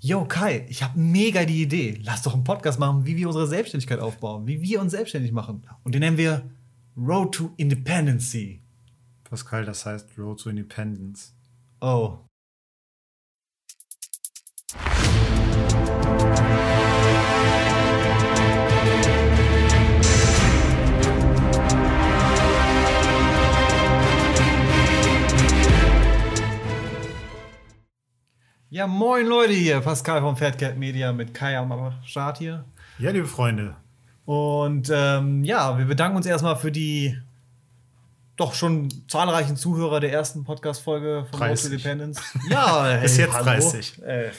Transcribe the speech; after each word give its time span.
Yo, 0.00 0.24
Kai, 0.26 0.64
ich 0.68 0.84
habe 0.84 0.96
mega 0.96 1.44
die 1.44 1.60
Idee. 1.60 2.00
Lass 2.04 2.22
doch 2.22 2.34
einen 2.34 2.44
Podcast 2.44 2.78
machen, 2.78 3.04
wie 3.04 3.16
wir 3.16 3.26
unsere 3.26 3.48
Selbstständigkeit 3.48 3.98
aufbauen, 3.98 4.46
wie 4.46 4.62
wir 4.62 4.80
uns 4.80 4.92
selbstständig 4.92 5.32
machen. 5.32 5.66
Und 5.82 5.92
den 5.92 6.00
nennen 6.00 6.16
wir 6.16 6.48
Road 6.96 7.34
to 7.34 7.52
Independency. 7.56 8.60
Pascal, 9.24 9.64
das 9.64 9.84
heißt 9.84 10.16
Road 10.16 10.40
to 10.40 10.50
Independence. 10.50 11.34
Oh. 11.80 12.18
Ja, 28.70 28.86
moin 28.86 29.26
Leute 29.26 29.54
hier, 29.54 29.80
Pascal 29.80 30.20
vom 30.20 30.36
Fatcat 30.36 30.76
Media 30.76 31.10
mit 31.10 31.32
Kai 31.32 31.56
am 31.56 31.72
Start 32.04 32.36
hier. 32.36 32.66
Ja, 32.98 33.10
liebe 33.12 33.26
Freunde. 33.26 33.76
Und 34.26 34.90
ähm, 34.92 35.42
ja, 35.42 35.78
wir 35.78 35.86
bedanken 35.86 36.18
uns 36.18 36.26
erstmal 36.26 36.54
für 36.54 36.70
die 36.70 37.16
doch 38.36 38.52
schon 38.52 38.90
zahlreichen 39.08 39.56
Zuhörer 39.56 40.00
der 40.00 40.12
ersten 40.12 40.44
Podcast-Folge 40.44 41.26
von 41.30 41.42
Road 41.42 41.58
to 41.58 41.68
Independence. 41.68 42.20
Ja, 42.50 42.84
hey, 42.84 43.00
bis 43.00 43.16
jetzt 43.16 43.32
hallo. 43.32 43.46
30. 43.46 44.02
Äh, 44.02 44.32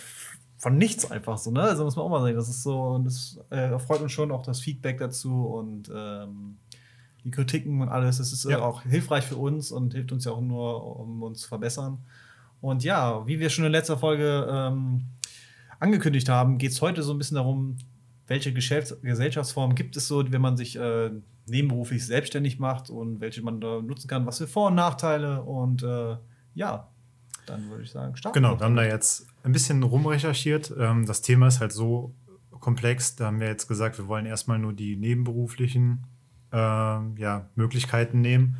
von 0.59 0.77
nichts 0.77 1.09
einfach 1.09 1.39
so, 1.39 1.49
ne? 1.49 1.63
Also 1.63 1.83
muss 1.83 1.95
man 1.95 2.05
auch 2.05 2.09
mal 2.09 2.21
sagen, 2.21 2.35
das 2.35 2.49
ist 2.49 2.61
so, 2.61 2.79
und 2.79 3.05
das 3.05 3.39
äh, 3.49 3.79
freut 3.79 4.01
uns 4.01 4.11
schon 4.11 4.31
auch 4.31 4.43
das 4.43 4.59
Feedback 4.59 4.99
dazu 4.99 5.47
und 5.47 5.89
ähm, 5.91 6.59
die 7.23 7.31
Kritiken 7.31 7.81
und 7.81 7.89
alles. 7.89 8.19
Das 8.19 8.31
ist 8.31 8.45
äh, 8.45 8.51
ja. 8.51 8.61
auch 8.61 8.83
hilfreich 8.83 9.25
für 9.25 9.37
uns 9.37 9.71
und 9.71 9.95
hilft 9.95 10.11
uns 10.11 10.25
ja 10.25 10.33
auch 10.33 10.41
nur, 10.41 10.99
um 10.99 11.23
uns 11.23 11.41
zu 11.41 11.47
verbessern. 11.47 11.97
Und 12.61 12.83
ja, 12.83 13.25
wie 13.25 13.39
wir 13.39 13.49
schon 13.49 13.65
in 13.65 13.71
letzter 13.71 13.97
Folge 13.97 14.47
ähm, 14.49 15.05
angekündigt 15.79 16.29
haben, 16.29 16.57
geht 16.57 16.71
es 16.71 16.81
heute 16.81 17.03
so 17.03 17.13
ein 17.13 17.17
bisschen 17.17 17.35
darum, 17.35 17.77
welche 18.27 18.53
Gesellschaftsformen 18.53 19.75
gibt 19.75 19.97
es 19.97 20.07
so, 20.07 20.31
wenn 20.31 20.41
man 20.41 20.55
sich 20.55 20.75
äh, 20.75 21.11
nebenberuflich 21.47 22.05
selbstständig 22.05 22.59
macht 22.59 22.89
und 22.89 23.21
welche 23.21 23.41
man 23.41 23.59
da 23.59 23.81
nutzen 23.81 24.07
kann, 24.07 24.25
was 24.25 24.37
für 24.37 24.47
Vor- 24.47 24.67
und 24.67 24.75
Nachteile 24.75 25.41
und 25.41 25.83
äh, 25.83 26.17
ja, 26.53 26.89
dann 27.45 27.69
würde 27.69 27.83
ich 27.83 27.91
sagen, 27.91 28.15
starten. 28.15 28.35
Genau, 28.35 28.59
wir 28.59 28.65
haben 28.65 28.75
da 28.75 28.83
jetzt 28.83 29.25
ein 29.43 29.51
bisschen 29.51 29.81
rumrecherchiert. 29.81 30.71
Ähm, 30.77 31.05
das 31.05 31.21
Thema 31.21 31.47
ist 31.47 31.59
halt 31.59 31.71
so 31.71 32.13
komplex, 32.51 33.15
da 33.15 33.27
haben 33.27 33.39
wir 33.39 33.47
jetzt 33.47 33.67
gesagt, 33.67 33.97
wir 33.97 34.07
wollen 34.07 34.25
erstmal 34.25 34.59
nur 34.59 34.73
die 34.73 34.95
nebenberuflichen 34.95 36.05
äh, 36.51 36.57
ja, 36.57 37.49
Möglichkeiten 37.55 38.21
nehmen, 38.21 38.57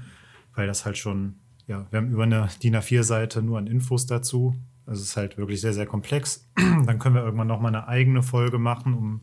weil 0.55 0.67
das 0.67 0.85
halt 0.85 0.97
schon 0.97 1.35
ja, 1.69 1.85
wir 1.91 1.97
haben 1.97 2.11
über 2.11 2.23
eine 2.23 2.49
DIN 2.61 2.75
A4-Seite 2.75 3.43
nur 3.43 3.59
an 3.59 3.67
Infos 3.67 4.07
dazu. 4.07 4.55
Also 4.87 5.03
es 5.03 5.09
ist 5.09 5.17
halt 5.17 5.37
wirklich 5.37 5.61
sehr, 5.61 5.73
sehr 5.73 5.85
komplex. 5.85 6.49
Dann 6.57 6.97
können 6.97 7.13
wir 7.13 7.23
irgendwann 7.23 7.47
noch 7.47 7.61
mal 7.61 7.67
eine 7.67 7.87
eigene 7.87 8.23
Folge 8.23 8.57
machen, 8.57 8.95
um 8.95 9.21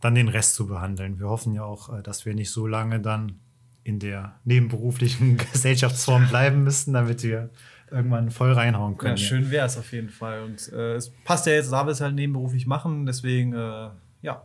dann 0.00 0.14
den 0.14 0.28
Rest 0.28 0.54
zu 0.54 0.66
behandeln. 0.66 1.18
Wir 1.18 1.28
hoffen 1.28 1.54
ja 1.54 1.64
auch, 1.64 1.98
äh, 1.98 2.02
dass 2.02 2.26
wir 2.26 2.34
nicht 2.34 2.50
so 2.50 2.66
lange 2.66 3.00
dann 3.00 3.40
in 3.84 3.98
der 3.98 4.34
nebenberuflichen 4.44 5.36
Gesellschaftsform 5.52 6.28
bleiben 6.28 6.62
müssen, 6.62 6.92
damit 6.92 7.22
wir 7.22 7.50
irgendwann 7.90 8.30
voll 8.30 8.52
reinhauen 8.52 8.98
können. 8.98 9.16
Ja, 9.16 9.22
schön 9.22 9.50
wäre 9.50 9.66
es 9.66 9.78
auf 9.78 9.90
jeden 9.92 10.10
Fall. 10.10 10.42
Und 10.44 10.70
äh, 10.72 10.94
es 10.94 11.10
passt 11.24 11.46
ja 11.46 11.54
jetzt, 11.54 11.72
da 11.72 11.86
wir 11.86 11.92
es 11.92 12.00
halt 12.00 12.14
nebenberuflich 12.14 12.66
machen, 12.66 13.06
deswegen, 13.06 13.54
äh, 13.54 13.88
ja. 14.22 14.42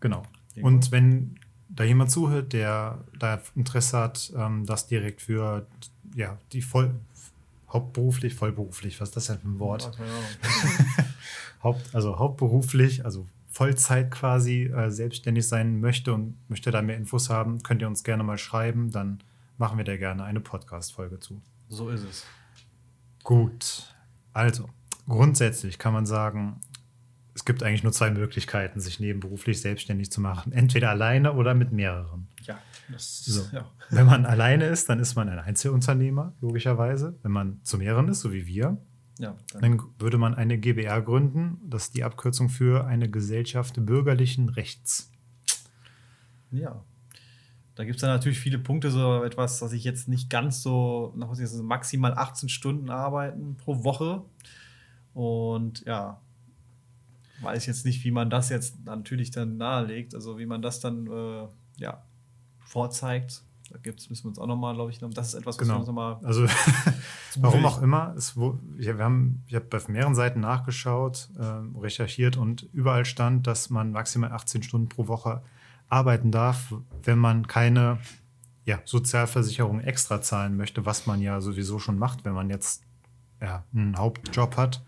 Genau. 0.00 0.22
Und 0.62 0.92
wenn 0.92 1.38
da 1.68 1.84
jemand 1.84 2.10
zuhört, 2.10 2.52
der 2.52 3.04
da 3.18 3.40
Interesse 3.54 3.98
hat, 3.98 4.32
ähm, 4.36 4.64
das 4.64 4.86
direkt 4.86 5.20
für 5.20 5.66
ja, 6.14 6.38
die 6.52 6.62
voll 6.62 6.94
hauptberuflich, 7.72 8.34
vollberuflich, 8.34 9.00
was 9.00 9.08
ist 9.08 9.16
das 9.16 9.26
denn 9.26 9.38
für 9.38 9.48
ein 9.48 9.58
Wort? 9.58 9.90
Haupt, 11.62 11.94
also 11.94 12.18
hauptberuflich, 12.18 13.04
also 13.04 13.26
Vollzeit 13.48 14.10
quasi 14.10 14.64
äh, 14.64 14.90
selbstständig 14.90 15.48
sein 15.48 15.80
möchte 15.80 16.12
und 16.12 16.36
möchte 16.48 16.70
da 16.70 16.82
mehr 16.82 16.96
Infos 16.96 17.30
haben, 17.30 17.62
könnt 17.62 17.82
ihr 17.82 17.88
uns 17.88 18.04
gerne 18.04 18.22
mal 18.22 18.38
schreiben, 18.38 18.90
dann 18.90 19.20
machen 19.58 19.78
wir 19.78 19.84
da 19.84 19.96
gerne 19.96 20.24
eine 20.24 20.40
Podcast-Folge 20.40 21.18
zu. 21.18 21.40
So 21.68 21.88
ist 21.88 22.04
es. 22.04 22.26
Gut. 23.24 23.94
Also, 24.32 24.68
grundsätzlich 25.08 25.78
kann 25.78 25.94
man 25.94 26.06
sagen, 26.06 26.60
gibt 27.46 27.62
eigentlich 27.62 27.82
nur 27.82 27.92
zwei 27.92 28.10
Möglichkeiten, 28.10 28.80
sich 28.80 29.00
nebenberuflich 29.00 29.60
selbstständig 29.60 30.10
zu 30.10 30.20
machen. 30.20 30.52
Entweder 30.52 30.90
alleine 30.90 31.32
oder 31.32 31.54
mit 31.54 31.72
mehreren. 31.72 32.28
Ja, 32.42 32.58
das 32.90 33.24
so. 33.24 33.42
ja. 33.52 33.70
Wenn 33.90 34.06
man 34.06 34.26
alleine 34.26 34.66
ist, 34.66 34.88
dann 34.88 35.00
ist 35.00 35.14
man 35.14 35.28
ein 35.28 35.38
Einzelunternehmer, 35.38 36.34
logischerweise. 36.40 37.18
Wenn 37.22 37.32
man 37.32 37.60
zu 37.62 37.78
mehreren 37.78 38.08
ist, 38.08 38.20
so 38.20 38.32
wie 38.32 38.46
wir, 38.46 38.78
ja, 39.18 39.36
dann. 39.52 39.62
dann 39.62 39.82
würde 39.98 40.18
man 40.18 40.34
eine 40.34 40.58
GBR 40.58 41.00
gründen. 41.00 41.58
Das 41.64 41.84
ist 41.84 41.96
die 41.96 42.04
Abkürzung 42.04 42.48
für 42.48 42.86
eine 42.86 43.08
Gesellschaft 43.08 43.74
bürgerlichen 43.78 44.50
Rechts. 44.50 45.10
Ja. 46.50 46.84
Da 47.76 47.84
gibt 47.84 47.96
es 47.96 48.00
dann 48.00 48.10
natürlich 48.10 48.38
viele 48.38 48.58
Punkte, 48.58 48.90
so 48.90 49.22
etwas, 49.22 49.60
was 49.60 49.72
ich 49.72 49.84
jetzt 49.84 50.08
nicht 50.08 50.30
ganz 50.30 50.62
so, 50.62 51.14
maximal 51.14 52.14
18 52.14 52.48
Stunden 52.48 52.88
arbeiten 52.88 53.56
pro 53.56 53.84
Woche. 53.84 54.22
Und 55.12 55.84
ja, 55.84 56.20
weiß 57.40 57.66
jetzt 57.66 57.84
nicht, 57.84 58.04
wie 58.04 58.10
man 58.10 58.30
das 58.30 58.48
jetzt 58.48 58.84
natürlich 58.84 59.30
dann 59.30 59.56
nahelegt, 59.56 60.14
also 60.14 60.38
wie 60.38 60.46
man 60.46 60.62
das 60.62 60.80
dann 60.80 61.06
äh, 61.06 61.46
ja, 61.76 62.02
vorzeigt. 62.64 63.42
Da 63.70 63.78
gibt's, 63.78 64.08
müssen 64.08 64.24
wir 64.24 64.28
uns 64.28 64.38
auch 64.38 64.46
nochmal, 64.46 64.74
glaube 64.74 64.92
ich, 64.92 64.98
das 64.98 65.28
ist 65.28 65.34
etwas, 65.34 65.56
was 65.56 65.58
genau. 65.58 65.74
wir 65.74 65.78
uns 65.80 65.86
nochmal. 65.88 66.18
Also, 66.22 66.46
warum 67.38 67.66
auch 67.66 67.82
immer, 67.82 68.14
es, 68.16 68.36
wo, 68.36 68.58
ja, 68.78 68.96
wir 68.96 69.04
haben, 69.04 69.42
ich 69.48 69.54
habe 69.54 69.64
bei 69.64 69.80
mehreren 69.88 70.14
Seiten 70.14 70.40
nachgeschaut, 70.40 71.28
äh, 71.36 71.78
recherchiert 71.78 72.36
und 72.36 72.68
überall 72.72 73.04
stand, 73.04 73.46
dass 73.46 73.70
man 73.70 73.92
maximal 73.92 74.32
18 74.32 74.62
Stunden 74.62 74.88
pro 74.88 75.08
Woche 75.08 75.42
arbeiten 75.88 76.30
darf, 76.30 76.74
wenn 77.02 77.18
man 77.18 77.46
keine 77.46 77.98
ja, 78.64 78.80
Sozialversicherung 78.84 79.80
extra 79.80 80.20
zahlen 80.20 80.56
möchte, 80.56 80.84
was 80.84 81.06
man 81.06 81.20
ja 81.22 81.40
sowieso 81.40 81.78
schon 81.78 81.98
macht, 81.98 82.24
wenn 82.24 82.34
man 82.34 82.50
jetzt 82.50 82.82
ja, 83.40 83.64
einen 83.72 83.96
Hauptjob 83.96 84.56
hat. 84.56 84.82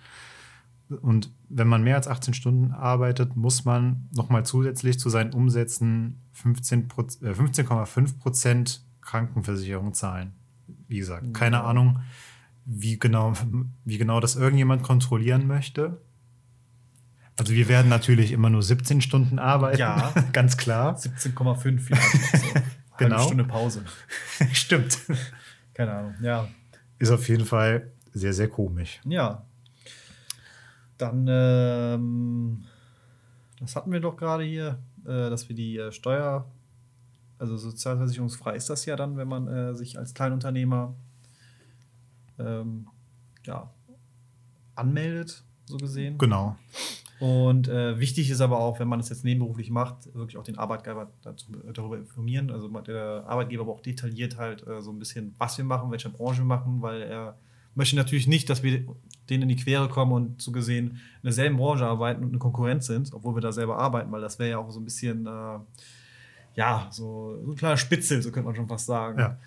Und 0.90 1.30
wenn 1.48 1.68
man 1.68 1.82
mehr 1.82 1.96
als 1.96 2.08
18 2.08 2.34
Stunden 2.34 2.72
arbeitet, 2.72 3.36
muss 3.36 3.64
man 3.64 4.08
nochmal 4.14 4.44
zusätzlich 4.46 4.98
zu 4.98 5.10
seinen 5.10 5.34
Umsätzen 5.34 6.22
15,5 6.42 7.24
äh, 7.24 7.34
15 7.34 8.18
Prozent 8.18 8.82
Krankenversicherung 9.02 9.94
zahlen. 9.94 10.32
Wie 10.86 10.98
gesagt, 10.98 11.34
keine 11.34 11.56
ja. 11.56 11.64
Ahnung, 11.64 12.00
wie 12.64 12.98
genau, 12.98 13.32
wie 13.84 13.98
genau 13.98 14.20
das 14.20 14.36
irgendjemand 14.36 14.82
kontrollieren 14.82 15.46
möchte. 15.46 16.00
Also 17.38 17.54
wir 17.54 17.68
werden 17.68 17.88
natürlich 17.88 18.32
immer 18.32 18.50
nur 18.50 18.62
17 18.62 19.00
Stunden 19.00 19.38
arbeiten, 19.38 19.78
ja. 19.78 20.12
ganz 20.32 20.56
klar. 20.56 20.96
17,5 20.96 21.78
vielleicht. 21.78 22.12
So. 22.12 22.60
genau. 22.98 23.16
Eine 23.16 23.24
Stunde 23.24 23.44
Pause. 23.44 23.84
Stimmt. 24.52 24.98
Keine 25.72 25.92
Ahnung, 25.92 26.14
ja. 26.20 26.48
Ist 26.98 27.10
auf 27.10 27.28
jeden 27.28 27.44
Fall 27.44 27.92
sehr, 28.12 28.32
sehr 28.32 28.48
komisch. 28.48 29.00
Ja, 29.04 29.46
dann, 30.98 31.26
ähm, 31.28 32.64
das 33.60 33.76
hatten 33.76 33.92
wir 33.92 34.00
doch 34.00 34.16
gerade 34.16 34.44
hier, 34.44 34.78
äh, 35.04 35.30
dass 35.30 35.48
wir 35.48 35.56
die 35.56 35.78
äh, 35.78 35.92
Steuer, 35.92 36.50
also 37.38 37.56
sozialversicherungsfrei 37.56 38.56
ist 38.56 38.68
das 38.68 38.84
ja 38.84 38.96
dann, 38.96 39.16
wenn 39.16 39.28
man 39.28 39.48
äh, 39.48 39.74
sich 39.74 39.98
als 39.98 40.12
Kleinunternehmer 40.14 40.94
ähm, 42.38 42.88
ja, 43.44 43.70
anmeldet, 44.74 45.44
so 45.66 45.76
gesehen. 45.76 46.18
Genau. 46.18 46.56
Und 47.20 47.66
äh, 47.66 47.98
wichtig 47.98 48.30
ist 48.30 48.40
aber 48.40 48.60
auch, 48.60 48.78
wenn 48.78 48.86
man 48.86 49.00
es 49.00 49.08
jetzt 49.08 49.24
nebenberuflich 49.24 49.70
macht, 49.70 50.14
wirklich 50.14 50.36
auch 50.36 50.44
den 50.44 50.56
Arbeitgeber 50.56 51.10
dazu, 51.22 51.50
darüber 51.72 51.96
informieren. 51.96 52.50
Also 52.50 52.68
der 52.68 53.24
Arbeitgeber 53.26 53.64
aber 53.64 53.72
auch 53.72 53.80
detailliert 53.80 54.36
halt 54.36 54.64
äh, 54.66 54.80
so 54.80 54.92
ein 54.92 55.00
bisschen, 55.00 55.34
was 55.38 55.58
wir 55.58 55.64
machen, 55.64 55.90
welche 55.90 56.10
Branche 56.10 56.42
wir 56.42 56.44
machen, 56.44 56.80
weil 56.80 57.02
er 57.02 57.36
möchte 57.78 57.96
natürlich 57.96 58.26
nicht, 58.26 58.50
dass 58.50 58.62
wir 58.62 58.84
denen 59.30 59.44
in 59.44 59.48
die 59.48 59.56
Quere 59.56 59.88
kommen 59.88 60.12
und 60.12 60.42
so 60.42 60.50
gesehen 60.52 60.90
in 60.90 61.22
derselben 61.22 61.56
Branche 61.56 61.86
arbeiten 61.86 62.24
und 62.24 62.30
eine 62.30 62.38
Konkurrenz 62.38 62.86
sind, 62.86 63.14
obwohl 63.14 63.36
wir 63.36 63.40
da 63.40 63.52
selber 63.52 63.78
arbeiten, 63.78 64.10
weil 64.10 64.20
das 64.20 64.38
wäre 64.38 64.50
ja 64.50 64.58
auch 64.58 64.70
so 64.70 64.80
ein 64.80 64.84
bisschen, 64.84 65.26
äh, 65.26 65.58
ja, 66.54 66.88
so, 66.90 67.38
so, 67.44 67.52
ein 67.52 67.56
kleiner 67.56 67.76
Spitzel, 67.76 68.20
so 68.20 68.32
könnte 68.32 68.46
man 68.46 68.56
schon 68.56 68.66
fast 68.66 68.86
sagen. 68.86 69.18
Ja. 69.20 69.38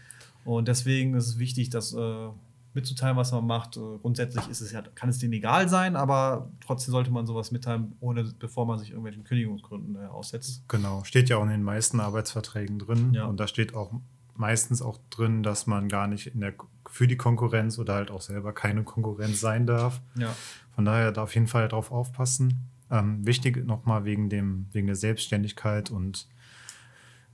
Und 0.46 0.70
deswegen 0.70 1.14
ist 1.14 1.28
es 1.28 1.40
wichtig, 1.40 1.70
das 1.72 1.94
äh, 1.94 2.28
mitzuteilen, 2.74 3.18
was 3.18 3.34
man 3.34 3.46
macht. 3.46 3.76
Äh, 3.76 3.98
grundsätzlich 4.02 4.48
ist 4.48 4.62
es 4.62 4.72
ja, 4.72 4.82
kann 4.82 5.10
es 5.10 5.20
denen 5.20 5.34
egal 5.34 5.68
sein, 5.68 5.98
aber 5.98 6.50
trotzdem 6.62 6.94
sollte 6.94 7.12
man 7.12 7.28
sowas 7.28 7.52
mitteilen, 7.52 7.98
ohne, 8.00 8.32
bevor 8.40 8.66
man 8.66 8.80
sich 8.80 8.92
irgendwelchen 8.92 9.26
Kündigungsgründen 9.26 9.96
äh, 9.96 10.08
aussetzt. 10.08 10.64
Genau, 10.70 11.04
steht 11.04 11.28
ja 11.28 11.36
auch 11.36 11.44
in 11.44 11.50
den 11.50 11.64
meisten 11.64 12.00
Arbeitsverträgen 12.00 12.80
drin. 12.80 13.14
Ja. 13.14 13.26
Und 13.26 13.42
da 13.42 13.48
steht 13.48 13.76
auch 13.76 13.92
meistens 14.36 14.82
auch 14.82 15.00
drin, 15.10 15.44
dass 15.44 15.68
man 15.68 15.90
gar 15.90 16.08
nicht 16.08 16.28
in 16.28 16.40
der, 16.42 16.54
für 16.90 17.08
die 17.08 17.18
Konkurrenz 17.18 17.78
oder 17.80 17.96
halt 17.96 18.12
auch 18.12 18.22
selber 18.22 18.54
keine 18.54 18.84
Konkurrenz 18.84 19.40
sein 19.40 19.66
darf. 19.66 20.02
Ja. 20.16 20.36
Von 20.76 20.86
daher 20.86 21.12
da 21.12 21.24
auf 21.24 21.34
jeden 21.36 21.48
Fall 21.48 21.68
darauf 21.68 21.92
aufpassen. 21.92 22.70
Ähm, 22.90 23.26
wichtig 23.26 23.66
nochmal 23.66 24.06
wegen, 24.06 24.30
dem, 24.30 24.68
wegen 24.72 24.88
der 24.88 24.96
Selbstständigkeit 24.96 25.92
und 25.92 26.28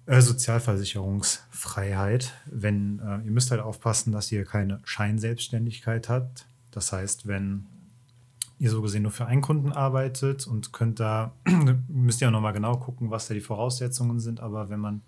äh, 0.05 0.21
Sozialversicherungsfreiheit. 0.21 2.33
Wenn, 2.45 2.99
äh, 2.99 3.19
ihr 3.25 3.31
müsst 3.31 3.51
halt 3.51 3.61
aufpassen, 3.61 4.11
dass 4.11 4.31
ihr 4.31 4.45
keine 4.45 4.79
Scheinselbstständigkeit 4.83 6.09
habt. 6.09 6.47
Das 6.71 6.93
heißt, 6.93 7.27
wenn 7.27 7.67
ihr 8.59 8.71
so 8.71 8.81
gesehen 8.81 9.03
nur 9.03 9.11
für 9.11 9.25
einen 9.25 9.41
Kunden 9.41 9.71
arbeitet 9.71 10.47
und 10.47 10.73
könnt 10.73 10.99
da, 10.99 11.33
müsst 11.87 12.21
ihr 12.21 12.27
auch 12.27 12.31
nochmal 12.31 12.53
genau 12.53 12.77
gucken, 12.77 13.11
was 13.11 13.27
da 13.27 13.33
die 13.33 13.41
Voraussetzungen 13.41 14.19
sind. 14.19 14.39
Aber 14.39 14.69
wenn 14.69 14.79
man 14.79 15.01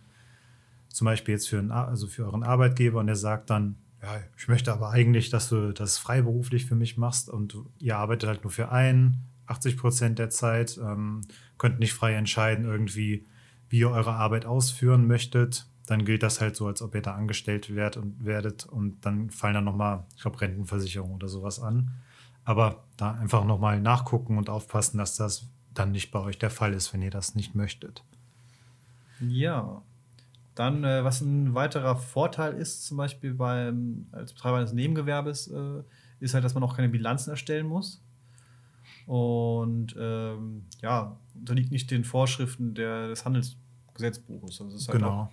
zum 0.89 1.05
Beispiel 1.05 1.35
jetzt 1.35 1.47
für, 1.47 1.59
einen, 1.59 1.71
also 1.71 2.07
für 2.07 2.25
euren 2.25 2.43
Arbeitgeber 2.43 2.99
und 2.99 3.07
der 3.07 3.15
sagt 3.15 3.49
dann, 3.49 3.75
ja, 4.01 4.21
ich 4.37 4.47
möchte 4.47 4.71
aber 4.71 4.89
eigentlich, 4.91 5.29
dass 5.29 5.49
du 5.49 5.73
das 5.73 5.97
freiberuflich 5.97 6.65
für 6.65 6.75
mich 6.75 6.97
machst 6.97 7.29
und 7.29 7.57
ihr 7.79 7.97
arbeitet 7.97 8.29
halt 8.29 8.43
nur 8.43 8.51
für 8.51 8.71
einen, 8.71 9.25
80 9.47 9.77
Prozent 9.77 10.19
der 10.19 10.29
Zeit, 10.29 10.77
ähm, 10.77 11.21
könnt 11.57 11.79
nicht 11.79 11.93
frei 11.93 12.13
entscheiden, 12.13 12.65
irgendwie, 12.65 13.25
wie 13.69 13.79
ihr 13.79 13.89
eure 13.89 14.13
Arbeit 14.13 14.45
ausführen 14.45 15.07
möchtet, 15.07 15.65
dann 15.85 16.05
gilt 16.05 16.21
das 16.23 16.39
halt 16.39 16.55
so, 16.55 16.67
als 16.67 16.81
ob 16.81 16.93
ihr 16.93 17.01
da 17.01 17.15
angestellt 17.15 17.73
werdet 17.73 17.97
und, 17.97 18.23
werdet 18.23 18.65
und 18.67 19.03
dann 19.05 19.31
fallen 19.31 19.55
dann 19.55 19.63
nochmal, 19.63 20.05
ich 20.15 20.21
glaube, 20.21 20.39
Rentenversicherung 20.39 21.15
oder 21.15 21.27
sowas 21.27 21.59
an. 21.59 21.91
Aber 22.45 22.83
da 22.97 23.11
einfach 23.13 23.43
nochmal 23.43 23.81
nachgucken 23.81 24.37
und 24.37 24.49
aufpassen, 24.49 24.97
dass 24.97 25.15
das 25.15 25.47
dann 25.73 25.91
nicht 25.91 26.11
bei 26.11 26.19
euch 26.19 26.37
der 26.37 26.51
Fall 26.51 26.73
ist, 26.73 26.93
wenn 26.93 27.01
ihr 27.01 27.11
das 27.11 27.35
nicht 27.35 27.55
möchtet. 27.55 28.03
Ja. 29.19 29.81
Dann, 30.59 30.83
äh, 30.83 31.05
was 31.05 31.21
ein 31.21 31.55
weiterer 31.55 31.95
Vorteil 31.95 32.51
ist, 32.51 32.85
zum 32.85 32.97
Beispiel 32.97 33.33
beim, 33.33 34.07
als 34.11 34.33
Betreiber 34.33 34.57
eines 34.57 34.73
Nebengewerbes, 34.73 35.47
äh, 35.47 35.83
ist 36.19 36.33
halt, 36.33 36.43
dass 36.43 36.53
man 36.53 36.63
auch 36.63 36.75
keine 36.75 36.89
Bilanzen 36.89 37.29
erstellen 37.29 37.65
muss. 37.65 38.03
Und 39.05 39.95
ähm, 39.97 40.65
ja, 40.81 41.15
unterliegt 41.33 41.71
nicht 41.71 41.89
den 41.91 42.03
Vorschriften 42.03 42.73
der, 42.73 43.07
des 43.07 43.23
Handelsgesetzbuches. 43.23 44.59
Also 44.59 44.73
das 44.73 44.81
ist 44.81 44.89
halt 44.89 44.99
genau. 44.99 45.31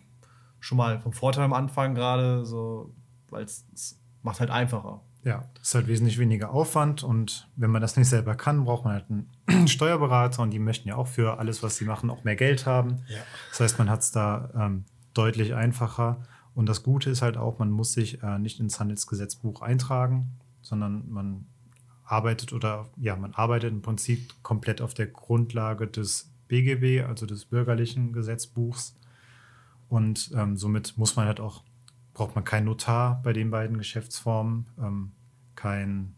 schon 0.61 0.79
mal 0.79 1.01
vom 1.01 1.13
Vorteil 1.13 1.43
am 1.43 1.55
Anfang 1.55 1.97
gerade, 1.97 2.47
so, 2.47 2.95
weil 3.29 3.43
es 3.43 3.99
macht 4.23 4.39
halt 4.39 4.51
einfacher. 4.51 5.01
Ja, 5.25 5.51
das 5.55 5.67
ist 5.67 5.75
halt 5.75 5.89
wesentlich 5.89 6.19
weniger 6.19 6.51
Aufwand 6.51 7.03
und 7.03 7.49
wenn 7.57 7.73
man 7.73 7.83
das 7.83 7.97
nicht 7.97 8.09
selber 8.09 8.37
kann, 8.37 8.65
braucht 8.65 8.85
man 8.85 8.93
halt 8.93 9.07
einen 9.11 9.67
Steuerberater 9.67 10.41
und 10.43 10.53
die 10.53 10.61
möchten 10.61 10.89
ja 10.89 10.95
auch 10.95 11.09
für 11.09 11.41
alles, 11.41 11.65
was 11.65 11.79
sie 11.79 11.85
machen, 11.85 12.11
auch 12.11 12.23
mehr 12.23 12.37
Geld 12.37 12.65
haben. 12.65 13.03
Ja. 13.09 13.19
Das 13.51 13.59
heißt, 13.59 13.79
man 13.81 13.91
hat 13.91 14.03
es 14.03 14.13
da 14.13 14.51
ähm, 14.55 14.85
deutlich 15.17 15.55
einfacher. 15.55 16.23
Und 16.55 16.69
das 16.69 16.83
Gute 16.83 17.11
ist 17.11 17.23
halt 17.23 17.37
auch, 17.37 17.59
man 17.59 17.71
muss 17.71 17.93
sich 17.93 18.23
äh, 18.23 18.39
nicht 18.39 18.61
ins 18.61 18.81
Handelsgesetzbuch 18.81 19.63
eintragen, 19.63 20.33
sondern 20.63 21.09
man 21.11 21.47
arbeitet 22.05 22.53
oder 22.53 22.89
ja, 22.97 23.17
man 23.17 23.35
arbeitet 23.35 23.73
im 23.73 23.83
Prinzip 23.83 24.35
komplett 24.43 24.81
auf 24.81 24.95
der 24.95 25.07
Grundlage 25.07 25.87
des 25.87 26.31
BGB, 26.49 27.05
also 27.07 27.27
des 27.27 27.45
bürgerlichen 27.45 28.13
Gesetzbuchs. 28.13 28.97
Und 29.89 30.31
ähm, 30.35 30.57
somit 30.57 30.97
muss 30.97 31.17
man 31.17 31.27
halt 31.27 31.41
auch, 31.41 31.63
braucht 32.15 32.35
man 32.35 32.45
keinen 32.45 32.65
Notar 32.65 33.21
bei 33.23 33.33
den 33.33 33.51
beiden 33.51 33.79
Geschäftsformen, 33.79 34.67
ähm, 34.79 35.13
kein, 35.55 36.15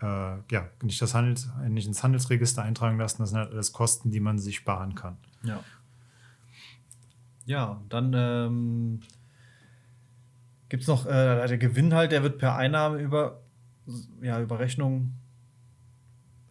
äh, 0.00 0.36
ja, 0.50 0.68
nicht, 0.82 1.00
das 1.00 1.14
Handels, 1.14 1.48
nicht 1.68 1.86
ins 1.86 2.02
Handelsregister 2.02 2.62
eintragen 2.62 2.98
lassen. 2.98 3.22
Das 3.22 3.30
sind 3.30 3.38
halt 3.38 3.52
alles 3.52 3.72
Kosten, 3.72 4.10
die 4.10 4.20
man 4.20 4.38
sich 4.38 4.56
sparen 4.56 4.94
kann. 4.94 5.16
Ja. 5.42 5.60
Ja, 7.46 7.80
dann 7.88 8.12
ähm, 8.14 9.00
gibt 10.68 10.82
es 10.82 10.88
noch 10.88 11.06
äh, 11.06 11.46
der 11.46 11.58
Gewinn 11.58 11.94
halt, 11.94 12.12
der 12.12 12.22
wird 12.22 12.38
per 12.38 12.56
Einnahme 12.56 12.98
über 12.98 13.40
ja, 14.20 14.40
über 14.40 14.58
Rechnung 14.58 15.12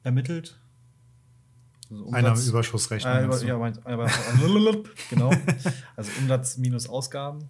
ermittelt. 0.04 0.60
Also 1.90 2.12
Einnahmenüberschussrechnung. 2.12 3.14
Äh, 3.14 3.26
über, 3.26 3.44
ja, 3.44 3.58
mein, 3.58 3.86
aber, 3.86 4.10
genau. 5.10 5.32
Also 5.96 6.12
Umsatz 6.20 6.58
minus 6.58 6.88
Ausgaben. 6.88 7.50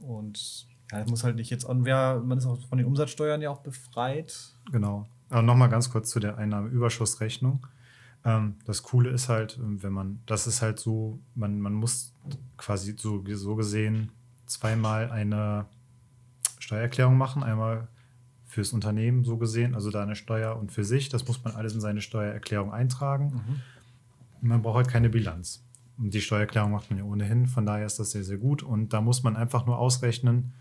Und 0.00 0.66
ja, 0.92 1.04
muss 1.06 1.24
halt 1.24 1.36
nicht 1.36 1.50
jetzt 1.50 1.64
an, 1.64 1.84
wer, 1.84 2.20
man 2.24 2.38
ist 2.38 2.46
auch 2.46 2.58
von 2.68 2.78
den 2.78 2.86
Umsatzsteuern 2.86 3.42
ja 3.42 3.50
auch 3.50 3.60
befreit. 3.60 4.36
Genau. 4.70 5.06
Aber 5.28 5.42
nochmal 5.42 5.68
ganz 5.68 5.90
kurz 5.90 6.10
zu 6.10 6.20
der 6.20 6.38
Einnahmenüberschussrechnung. 6.38 7.66
Ähm, 8.24 8.56
das 8.64 8.82
Coole 8.82 9.10
ist 9.10 9.28
halt, 9.28 9.58
wenn 9.60 9.92
man, 9.92 10.20
das 10.26 10.46
ist 10.46 10.62
halt 10.62 10.78
so, 10.78 11.20
man, 11.34 11.60
man 11.60 11.74
muss 11.74 12.12
quasi 12.56 12.94
so, 12.96 13.24
so 13.26 13.56
gesehen 13.56 14.12
zweimal 14.46 15.10
eine 15.10 15.66
Steuererklärung 16.58 17.16
machen. 17.16 17.42
Einmal 17.42 17.88
fürs 18.46 18.72
Unternehmen 18.72 19.24
so 19.24 19.38
gesehen, 19.38 19.74
also 19.74 19.90
da 19.90 20.02
eine 20.02 20.16
Steuer 20.16 20.56
und 20.56 20.72
für 20.72 20.84
sich. 20.84 21.08
Das 21.08 21.26
muss 21.26 21.42
man 21.44 21.54
alles 21.54 21.74
in 21.74 21.80
seine 21.80 22.00
Steuererklärung 22.00 22.72
eintragen. 22.72 23.42
Mhm. 24.42 24.48
Man 24.48 24.62
braucht 24.62 24.76
halt 24.76 24.88
keine 24.88 25.08
Bilanz. 25.08 25.62
Und 25.96 26.14
die 26.14 26.20
Steuererklärung 26.20 26.72
macht 26.72 26.90
man 26.90 26.98
ja 26.98 27.04
ohnehin, 27.04 27.46
von 27.46 27.66
daher 27.66 27.86
ist 27.86 27.98
das 27.98 28.10
sehr, 28.10 28.24
sehr 28.24 28.38
gut. 28.38 28.62
Und 28.62 28.92
da 28.92 29.00
muss 29.00 29.22
man 29.22 29.36
einfach 29.36 29.66
nur 29.66 29.78
ausrechnen, 29.78 30.52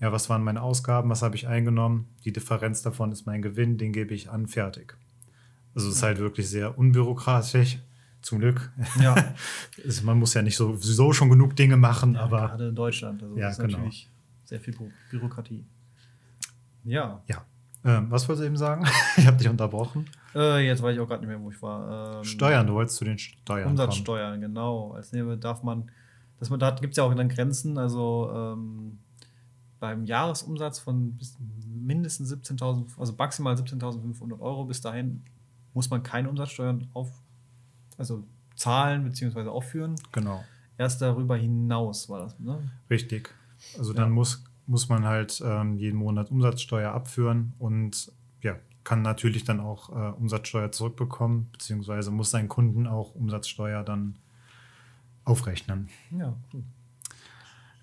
ja, 0.00 0.10
was 0.12 0.28
waren 0.28 0.42
meine 0.42 0.62
Ausgaben, 0.62 1.08
was 1.08 1.22
habe 1.22 1.36
ich 1.36 1.46
eingenommen, 1.46 2.08
die 2.24 2.32
Differenz 2.32 2.82
davon 2.82 3.12
ist 3.12 3.26
mein 3.26 3.42
Gewinn, 3.42 3.78
den 3.78 3.92
gebe 3.92 4.14
ich 4.14 4.30
an, 4.30 4.46
fertig. 4.46 4.96
Also 5.76 5.90
es 5.90 5.96
ist 5.96 6.02
halt 6.02 6.18
wirklich 6.18 6.48
sehr 6.48 6.78
unbürokratisch, 6.78 7.78
zum 8.22 8.38
Glück. 8.38 8.72
Ja. 8.98 9.34
man 10.04 10.18
muss 10.18 10.32
ja 10.32 10.40
nicht 10.40 10.56
so, 10.56 10.74
sowieso 10.74 11.12
schon 11.12 11.28
genug 11.28 11.54
Dinge 11.54 11.76
machen, 11.76 12.14
ja, 12.14 12.22
aber. 12.22 12.48
Gerade 12.48 12.68
in 12.68 12.74
Deutschland, 12.74 13.22
also 13.22 13.36
ja, 13.36 13.50
ist 13.50 13.58
genau. 13.58 13.76
natürlich 13.76 14.10
sehr 14.44 14.58
viel 14.58 14.74
Bürokratie. 15.10 15.66
Ja. 16.84 17.22
Ja. 17.26 17.44
Ähm, 17.84 18.10
was 18.10 18.26
wolltest 18.26 18.42
du 18.42 18.46
eben 18.46 18.56
sagen? 18.56 18.86
ich 19.18 19.26
habe 19.26 19.36
dich 19.36 19.48
unterbrochen. 19.50 20.06
Äh, 20.34 20.66
jetzt 20.66 20.82
weiß 20.82 20.94
ich 20.94 21.00
auch 21.00 21.06
gerade 21.06 21.20
nicht 21.20 21.28
mehr, 21.28 21.40
wo 21.40 21.50
ich 21.50 21.60
war. 21.60 22.16
Ähm, 22.16 22.24
Steuern, 22.24 22.66
du 22.66 22.72
wolltest 22.72 22.96
zu 22.96 23.04
den 23.04 23.18
Steuern. 23.18 23.68
Umsatzsteuern, 23.68 24.40
kommen. 24.40 24.40
genau. 24.40 24.92
Als 24.92 25.12
Nehme 25.12 25.36
darf 25.36 25.62
man, 25.62 25.90
dass 26.38 26.48
man, 26.48 26.58
da 26.58 26.70
gibt 26.70 26.92
es 26.92 26.96
ja 26.96 27.04
auch 27.04 27.14
dann 27.14 27.28
Grenzen, 27.28 27.76
also 27.76 28.32
ähm, 28.34 28.98
beim 29.78 30.04
Jahresumsatz 30.04 30.78
von 30.78 31.12
bis 31.18 31.36
mindestens 31.66 32.32
17.000, 32.32 32.98
also 32.98 33.14
maximal 33.16 33.54
17.500 33.54 34.40
Euro 34.40 34.64
bis 34.64 34.80
dahin 34.80 35.22
muss 35.76 35.90
man 35.90 36.02
keine 36.02 36.28
Umsatzsteuern 36.28 36.88
auf, 36.94 37.12
also 37.96 38.24
zahlen 38.56 39.04
bzw. 39.04 39.48
aufführen. 39.48 39.94
Genau. 40.10 40.42
Erst 40.78 41.00
darüber 41.00 41.36
hinaus 41.36 42.08
war 42.08 42.20
das, 42.20 42.38
ne? 42.40 42.58
Richtig. 42.90 43.34
Also 43.78 43.92
ja. 43.92 44.00
dann 44.00 44.10
muss 44.10 44.44
muss 44.66 44.88
man 44.88 45.04
halt 45.04 45.40
ähm, 45.44 45.78
jeden 45.78 45.98
Monat 45.98 46.30
Umsatzsteuer 46.30 46.92
abführen 46.92 47.52
und 47.58 48.10
ja, 48.42 48.56
kann 48.84 49.02
natürlich 49.02 49.44
dann 49.44 49.60
auch 49.60 49.90
äh, 49.90 50.12
Umsatzsteuer 50.16 50.72
zurückbekommen, 50.72 51.48
beziehungsweise 51.52 52.10
muss 52.10 52.30
sein 52.30 52.48
Kunden 52.48 52.86
auch 52.86 53.14
Umsatzsteuer 53.14 53.84
dann 53.84 54.18
aufrechnen. 55.24 55.88
Ja, 56.10 56.34
cool. 56.52 56.64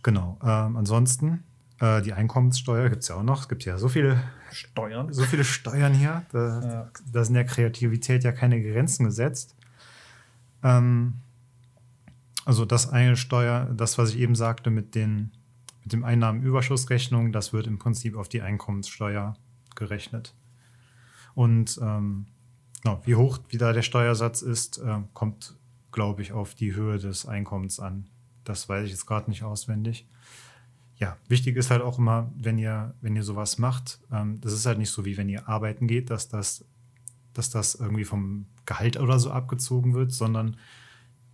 Genau. 0.04 0.38
Ähm, 0.44 0.76
ansonsten, 0.76 1.44
äh, 1.80 2.02
die 2.02 2.14
Einkommenssteuer 2.14 2.90
gibt 2.90 3.04
es 3.04 3.10
ja 3.10 3.16
auch 3.16 3.24
noch. 3.24 3.42
Es 3.42 3.50
gibt 3.50 3.66
ja 3.66 3.78
so 3.78 3.90
viele 3.90 4.22
Steuern. 4.52 5.12
So 5.12 5.24
viele 5.24 5.44
Steuern 5.44 5.94
hier. 5.94 6.24
Da, 6.32 6.62
ja. 6.62 6.92
da 7.12 7.24
sind 7.24 7.36
der 7.36 7.46
Kreativität 7.46 8.24
ja 8.24 8.32
keine 8.32 8.62
Grenzen 8.62 9.06
gesetzt. 9.06 9.56
Ähm, 10.64 11.16
also 12.46 12.66
das 12.66 12.90
eine 12.90 13.16
Steuer, 13.16 13.70
das, 13.74 13.98
was 13.98 14.12
ich 14.12 14.20
eben 14.20 14.36
sagte, 14.36 14.70
mit 14.70 14.96
den 14.96 15.32
mit 15.84 15.92
dem 15.92 16.04
Einnahmenüberschussrechnung, 16.06 17.32
das 17.32 17.52
wird 17.52 17.68
im 17.68 17.78
Prinzip 17.78 18.16
auf 18.16 18.30
die 18.30 18.42
Einkommenssteuer 18.42 19.36
gerechnet. 19.76 20.34
Und 21.36 21.78
ähm, 21.82 22.28
genau, 22.82 23.02
wie 23.06 23.16
hoch 23.16 23.40
wie 23.50 23.58
da 23.58 23.74
der 23.74 23.82
Steuersatz 23.82 24.42
ist, 24.42 24.78
äh, 24.78 25.00
kommt, 25.14 25.56
glaube 25.92 26.22
ich, 26.22 26.32
auf 26.32 26.56
die 26.56 26.74
Höhe 26.74 27.00
des 27.00 27.26
Einkommens 27.26 27.80
an. 27.80 28.08
Das 28.44 28.70
weiß 28.70 28.86
ich 28.86 28.92
jetzt 28.92 29.06
gerade 29.06 29.30
nicht 29.30 29.44
auswendig. 29.44 30.08
Ja, 31.04 31.18
wichtig 31.28 31.58
ist 31.58 31.70
halt 31.70 31.82
auch 31.82 32.00
immer, 32.00 32.32
wenn 32.38 32.58
ihr, 32.58 32.94
wenn 33.02 33.14
ihr 33.18 33.24
sowas 33.24 33.58
macht, 33.58 34.00
ähm, 34.10 34.40
das 34.40 34.54
ist 34.54 34.66
halt 34.66 34.78
nicht 34.78 34.90
so 34.90 35.04
wie 35.04 35.18
wenn 35.18 35.28
ihr 35.28 35.50
arbeiten 35.50 35.86
geht, 35.86 36.10
dass 36.10 36.30
das, 36.30 36.64
dass 37.34 37.50
das 37.50 37.76
irgendwie 37.76 38.06
vom 38.06 38.46
Gehalt 38.66 38.96
oder 38.96 39.20
so 39.20 39.30
abgezogen 39.30 39.96
wird, 39.96 40.14
sondern 40.14 40.56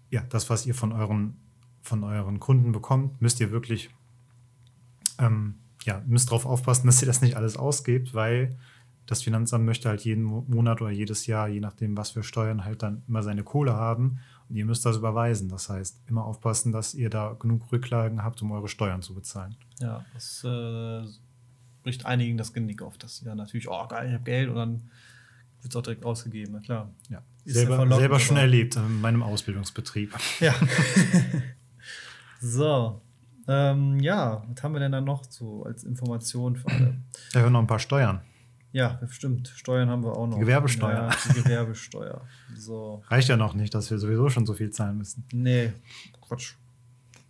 ja, 0.10 0.24
das, 0.28 0.50
was 0.50 0.66
ihr 0.66 0.74
von 0.74 0.92
euren, 0.92 1.38
von 1.84 2.04
euren 2.04 2.40
Kunden 2.40 2.72
bekommt, 2.72 3.22
müsst 3.22 3.40
ihr 3.42 3.52
wirklich 3.52 3.92
ähm, 5.20 5.54
ja, 5.84 6.02
müsst 6.08 6.30
darauf 6.30 6.48
aufpassen, 6.48 6.88
dass 6.88 7.04
ihr 7.04 7.06
das 7.06 7.22
nicht 7.22 7.38
alles 7.38 7.56
ausgebt, 7.56 8.16
weil 8.16 8.58
das 9.06 9.22
Finanzamt 9.22 9.66
möchte 9.66 9.88
halt 9.88 10.02
jeden 10.02 10.24
Monat 10.24 10.82
oder 10.82 10.90
jedes 10.90 11.28
Jahr, 11.28 11.48
je 11.48 11.60
nachdem, 11.60 11.96
was 11.96 12.10
für 12.10 12.24
Steuern, 12.24 12.66
halt 12.66 12.82
dann 12.82 13.04
immer 13.08 13.22
seine 13.22 13.44
Kohle 13.44 13.74
haben 13.74 14.18
ihr 14.50 14.66
müsst 14.66 14.86
das 14.86 14.98
überweisen. 14.98 15.50
Das 15.50 15.70
heißt, 15.70 16.02
immer 16.08 16.26
aufpassen, 16.26 16.72
dass 16.72 16.94
ihr 16.94 17.10
da 17.10 17.36
genug 17.40 17.72
Rücklagen 17.72 18.24
habt, 18.24 18.42
um 18.42 18.52
eure 18.52 18.68
Steuern 18.68 19.02
zu 19.02 19.14
bezahlen. 19.14 19.56
Ja, 19.80 20.06
das 20.14 20.44
äh, 20.44 21.04
bricht 21.84 22.06
einigen 22.06 22.38
das 22.38 22.54
Genick 22.54 22.82
auf, 22.82 22.98
dass 22.98 23.18
sie 23.18 23.26
dann 23.26 23.38
natürlich, 23.38 23.70
oh 23.70 23.88
geil, 23.88 24.08
ich 24.08 24.14
habe 24.14 24.24
Geld 24.24 24.50
und 24.50 24.56
dann 24.56 24.82
wird 25.62 25.74
es 25.74 25.76
auch 25.76 25.82
direkt 25.82 26.06
ausgegeben, 26.06 26.54
na 26.54 26.60
klar. 26.60 26.90
Ja. 27.10 27.22
selber, 27.46 27.88
selber 27.96 28.20
schon 28.20 28.38
erlebt 28.38 28.76
in 28.76 29.02
meinem 29.02 29.24
Ausbildungsbetrieb. 29.24 30.14
Ja. 30.40 30.56
so, 32.42 33.02
ähm, 33.48 34.00
ja, 34.00 34.44
was 34.48 34.64
haben 34.64 34.74
wir 34.74 34.80
denn 34.80 34.92
da 34.92 35.02
noch 35.02 35.24
so 35.30 35.64
als 35.64 35.84
Information 35.84 36.56
für 36.56 36.68
alle? 36.70 36.98
Ja, 37.34 37.40
wir 37.40 37.44
haben 37.44 37.54
noch 37.54 37.60
ein 37.60 37.68
paar 37.68 37.80
Steuern. 37.80 38.22
Ja, 38.72 39.00
stimmt. 39.10 39.52
Steuern 39.56 39.90
haben 39.90 40.04
wir 40.04 40.16
auch 40.16 40.28
noch. 40.28 40.36
Die 40.36 40.42
Gewerbesteuer. 40.42 41.10
Ja, 41.10 41.16
die 41.30 41.42
Gewerbesteuer. 41.42 42.22
So. 42.56 43.04
Reicht 43.08 43.30
ja 43.30 43.38
noch 43.38 43.54
nicht, 43.56 43.74
dass 43.74 43.90
wir 43.90 43.98
sowieso 43.98 44.30
schon 44.30 44.46
so 44.46 44.54
viel 44.54 44.70
zahlen 44.70 44.98
müssen. 44.98 45.26
Nee, 45.32 45.74
Quatsch. 46.22 46.54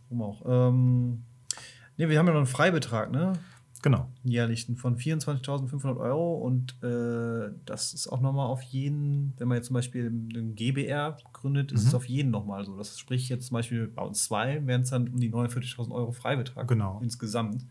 Warum 0.09 0.21
auch? 0.23 0.41
Ähm, 0.45 1.23
nee, 1.97 2.09
wir 2.09 2.19
haben 2.19 2.27
ja 2.27 2.33
noch 2.33 2.39
einen 2.39 2.47
Freibetrag, 2.47 3.11
ne? 3.11 3.33
Genau. 3.81 4.09
Jährlichen 4.23 4.75
von 4.75 4.97
24.500 4.97 5.97
Euro 5.97 6.35
und 6.35 6.75
äh, 6.83 7.53
das 7.65 7.93
ist 7.93 8.09
auch 8.09 8.19
nochmal 8.19 8.47
auf 8.47 8.61
jeden, 8.61 9.33
wenn 9.37 9.47
man 9.47 9.55
jetzt 9.55 9.67
zum 9.67 9.75
Beispiel 9.75 10.07
einen 10.07 10.55
GBR 10.55 11.17
gründet, 11.31 11.71
ist 11.71 11.83
mhm. 11.83 11.87
es 11.87 11.93
auf 11.93 12.05
jeden 12.05 12.29
nochmal 12.29 12.65
so. 12.65 12.75
Das 12.77 12.99
sprich 12.99 13.29
jetzt 13.29 13.47
zum 13.47 13.55
Beispiel 13.55 13.87
bei 13.87 14.01
uns 14.01 14.25
zwei 14.25 14.65
wären 14.67 14.81
es 14.81 14.89
dann 14.89 15.07
um 15.07 15.19
die 15.19 15.31
49.000 15.31 15.91
Euro 15.91 16.11
Freibetrag 16.11 16.67
genau. 16.67 16.99
insgesamt. 17.01 17.65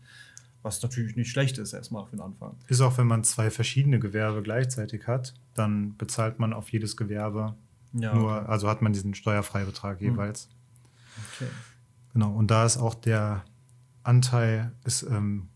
Was 0.61 0.81
natürlich 0.81 1.15
nicht 1.15 1.31
schlecht 1.31 1.57
ist, 1.57 1.73
erstmal 1.73 2.05
für 2.05 2.17
den 2.17 2.21
Anfang. 2.21 2.57
Ist 2.67 2.81
auch, 2.81 2.97
wenn 2.97 3.07
man 3.07 3.23
zwei 3.23 3.49
verschiedene 3.49 3.99
Gewerbe 3.99 4.41
gleichzeitig 4.41 5.07
hat, 5.07 5.33
dann 5.53 5.95
bezahlt 5.97 6.39
man 6.39 6.51
auf 6.51 6.69
jedes 6.69 6.97
Gewerbe 6.97 7.55
ja. 7.93 8.13
nur, 8.13 8.49
also 8.49 8.67
hat 8.67 8.81
man 8.81 8.93
diesen 8.93 9.13
Steuerfreibetrag 9.13 10.01
mhm. 10.01 10.07
jeweils. 10.07 10.49
Okay. 11.35 11.49
Genau, 12.13 12.33
und 12.33 12.51
da 12.51 12.65
ist 12.65 12.77
auch 12.77 12.95
der 12.95 13.43
Anteil 14.03 14.71
ist 14.83 15.03
ähm, 15.03 15.49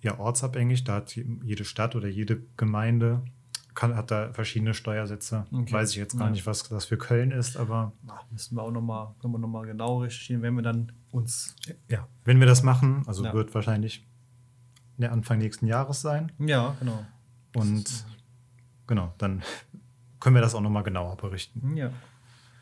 ja 0.00 0.18
ortsabhängig. 0.18 0.84
Da 0.84 0.96
hat 0.96 1.14
jede 1.14 1.64
Stadt 1.64 1.94
oder 1.94 2.08
jede 2.08 2.42
Gemeinde 2.56 3.22
kann, 3.74 3.96
hat 3.96 4.10
da 4.10 4.32
verschiedene 4.32 4.74
Steuersätze. 4.74 5.46
Okay. 5.52 5.72
Weiß 5.72 5.90
ich 5.90 5.96
jetzt 5.96 6.16
gar 6.16 6.26
ja. 6.26 6.30
nicht, 6.30 6.46
was 6.46 6.68
das 6.68 6.84
für 6.84 6.98
Köln 6.98 7.30
ist, 7.30 7.56
aber. 7.56 7.92
Ach, 8.06 8.24
müssen 8.30 8.56
wir 8.56 8.62
auch 8.62 8.70
nochmal, 8.70 9.14
können 9.20 9.32
wir 9.34 9.38
nochmal 9.38 9.66
genau 9.66 10.02
recherchieren, 10.02 10.42
wenn 10.42 10.54
wir 10.54 10.62
dann 10.62 10.92
uns. 11.10 11.54
Ja, 11.88 12.06
wenn 12.24 12.40
wir 12.40 12.46
das 12.46 12.62
machen, 12.62 13.02
also 13.06 13.24
ja. 13.24 13.32
wird 13.32 13.54
wahrscheinlich 13.54 14.06
Anfang 15.10 15.38
nächsten 15.38 15.66
Jahres 15.66 16.00
sein. 16.00 16.32
Ja, 16.38 16.76
genau. 16.78 17.04
Und 17.54 18.04
genau, 18.86 19.12
dann 19.18 19.42
können 20.20 20.36
wir 20.36 20.42
das 20.42 20.54
auch 20.54 20.60
nochmal 20.60 20.82
genauer 20.82 21.16
berichten. 21.16 21.76
Ja. 21.76 21.90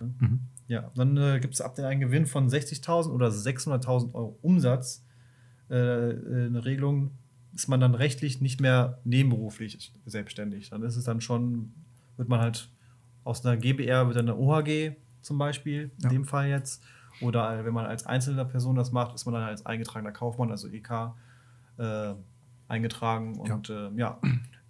Mhm. 0.00 0.40
Ja, 0.66 0.90
dann 0.94 1.16
äh, 1.16 1.40
gibt 1.40 1.54
es 1.54 1.60
ab 1.60 1.74
den 1.74 1.84
einen 1.84 2.00
Gewinn 2.00 2.26
von 2.26 2.48
60.000 2.48 3.10
oder 3.10 3.28
600.000 3.28 4.14
Euro 4.14 4.38
Umsatz 4.40 5.04
äh, 5.68 6.10
äh, 6.10 6.46
eine 6.46 6.64
Regelung, 6.64 7.12
ist 7.54 7.68
man 7.68 7.80
dann 7.80 7.94
rechtlich 7.94 8.40
nicht 8.40 8.60
mehr 8.60 9.00
nebenberuflich 9.04 9.92
selbstständig. 10.06 10.70
Dann 10.70 10.82
ist 10.82 10.96
es 10.96 11.04
dann 11.04 11.20
schon, 11.20 11.72
wird 12.16 12.28
man 12.28 12.40
halt 12.40 12.70
aus 13.24 13.44
einer 13.44 13.56
GBR 13.56 14.06
wird 14.06 14.16
dann 14.16 14.28
eine 14.28 14.36
OHG 14.36 14.96
zum 15.20 15.38
Beispiel, 15.38 15.90
in 15.98 16.02
ja. 16.02 16.08
dem 16.08 16.24
Fall 16.24 16.48
jetzt. 16.48 16.82
Oder 17.20 17.64
wenn 17.64 17.74
man 17.74 17.86
als 17.86 18.06
einzelne 18.06 18.44
Person 18.44 18.76
das 18.76 18.92
macht, 18.92 19.14
ist 19.14 19.26
man 19.26 19.34
dann 19.34 19.42
als 19.42 19.66
eingetragener 19.66 20.12
Kaufmann, 20.12 20.50
also 20.50 20.68
EK, 20.68 21.14
äh, 21.76 22.14
eingetragen 22.70 23.38
und 23.38 23.68
ja. 23.68 23.88
Äh, 23.88 23.96
ja. 23.96 24.20